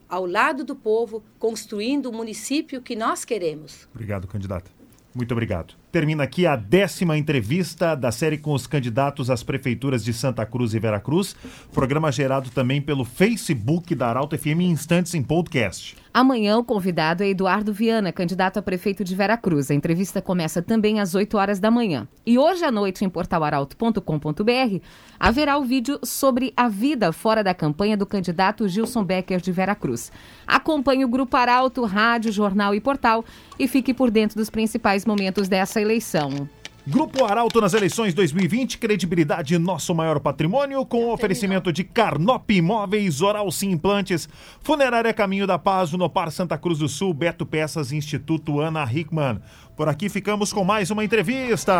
ao 0.08 0.26
lado 0.26 0.64
do 0.64 0.76
povo, 0.76 1.22
construindo 1.38 2.06
o 2.06 2.12
município 2.12 2.80
que 2.80 2.94
nós 2.94 3.24
queremos. 3.24 3.88
Obrigado, 3.92 4.28
candidata. 4.28 4.70
Muito 5.14 5.32
obrigado. 5.32 5.74
Termina 5.94 6.24
aqui 6.24 6.44
a 6.44 6.56
décima 6.56 7.16
entrevista 7.16 7.94
da 7.94 8.10
série 8.10 8.36
com 8.36 8.52
os 8.52 8.66
candidatos 8.66 9.30
às 9.30 9.44
prefeituras 9.44 10.04
de 10.04 10.12
Santa 10.12 10.44
Cruz 10.44 10.74
e 10.74 10.80
Veracruz. 10.80 11.36
Programa 11.72 12.10
gerado 12.10 12.50
também 12.50 12.82
pelo 12.82 13.04
Facebook 13.04 13.94
da 13.94 14.08
Arauto 14.08 14.36
FM 14.36 14.62
instantes 14.62 15.14
em 15.14 15.22
podcast. 15.22 15.96
Amanhã 16.12 16.56
o 16.58 16.62
convidado 16.62 17.24
é 17.24 17.28
Eduardo 17.28 17.72
Viana, 17.72 18.12
candidato 18.12 18.56
a 18.56 18.62
prefeito 18.62 19.02
de 19.02 19.16
Veracruz. 19.16 19.68
A 19.68 19.74
entrevista 19.74 20.22
começa 20.22 20.62
também 20.62 21.00
às 21.00 21.12
8 21.12 21.36
horas 21.36 21.58
da 21.58 21.72
manhã. 21.72 22.06
E 22.24 22.38
hoje 22.38 22.64
à 22.64 22.70
noite 22.70 23.04
em 23.04 23.08
portalaralto.com.br 23.08 24.78
haverá 25.18 25.58
o 25.58 25.64
vídeo 25.64 25.98
sobre 26.04 26.52
a 26.56 26.68
vida 26.68 27.10
fora 27.10 27.42
da 27.42 27.52
campanha 27.52 27.96
do 27.96 28.06
candidato 28.06 28.68
Gilson 28.68 29.02
Becker 29.02 29.40
de 29.40 29.50
Veracruz. 29.50 30.12
Acompanhe 30.46 31.04
o 31.04 31.08
Grupo 31.08 31.36
Arauto, 31.36 31.84
rádio, 31.84 32.30
jornal 32.30 32.76
e 32.76 32.80
portal 32.80 33.24
e 33.58 33.66
fique 33.66 33.92
por 33.92 34.08
dentro 34.08 34.36
dos 34.36 34.48
principais 34.48 35.04
momentos 35.04 35.48
dessa 35.48 35.80
eleição. 35.84 36.48
Grupo 36.86 37.24
Arauto 37.24 37.62
nas 37.62 37.72
eleições 37.72 38.12
2020, 38.12 38.76
credibilidade 38.76 39.56
nosso 39.56 39.94
maior 39.94 40.20
patrimônio, 40.20 40.84
com 40.84 41.10
oferecimento 41.10 41.72
de 41.72 41.82
Carnop 41.82 42.50
Imóveis, 42.50 43.22
Oral 43.22 43.50
Sim 43.50 43.70
Implantes, 43.70 44.28
Funerária 44.60 45.14
Caminho 45.14 45.46
da 45.46 45.58
Paz, 45.58 45.94
Unopar 45.94 46.30
Santa 46.30 46.58
Cruz 46.58 46.80
do 46.80 46.88
Sul, 46.88 47.14
Beto 47.14 47.46
Peças, 47.46 47.90
Instituto 47.90 48.60
Ana 48.60 48.84
Hickman. 48.84 49.40
Por 49.74 49.88
aqui 49.88 50.10
ficamos 50.10 50.52
com 50.52 50.62
mais 50.62 50.90
uma 50.90 51.02
entrevista. 51.02 51.74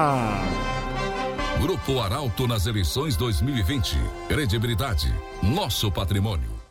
Grupo 1.61 2.01
Arauto 2.01 2.49
nas 2.49 2.67
eleições 2.67 3.15
2020, 3.15 3.99
credibilidade, 4.27 5.13
nosso 5.43 5.93
patrimônio. 5.93 6.64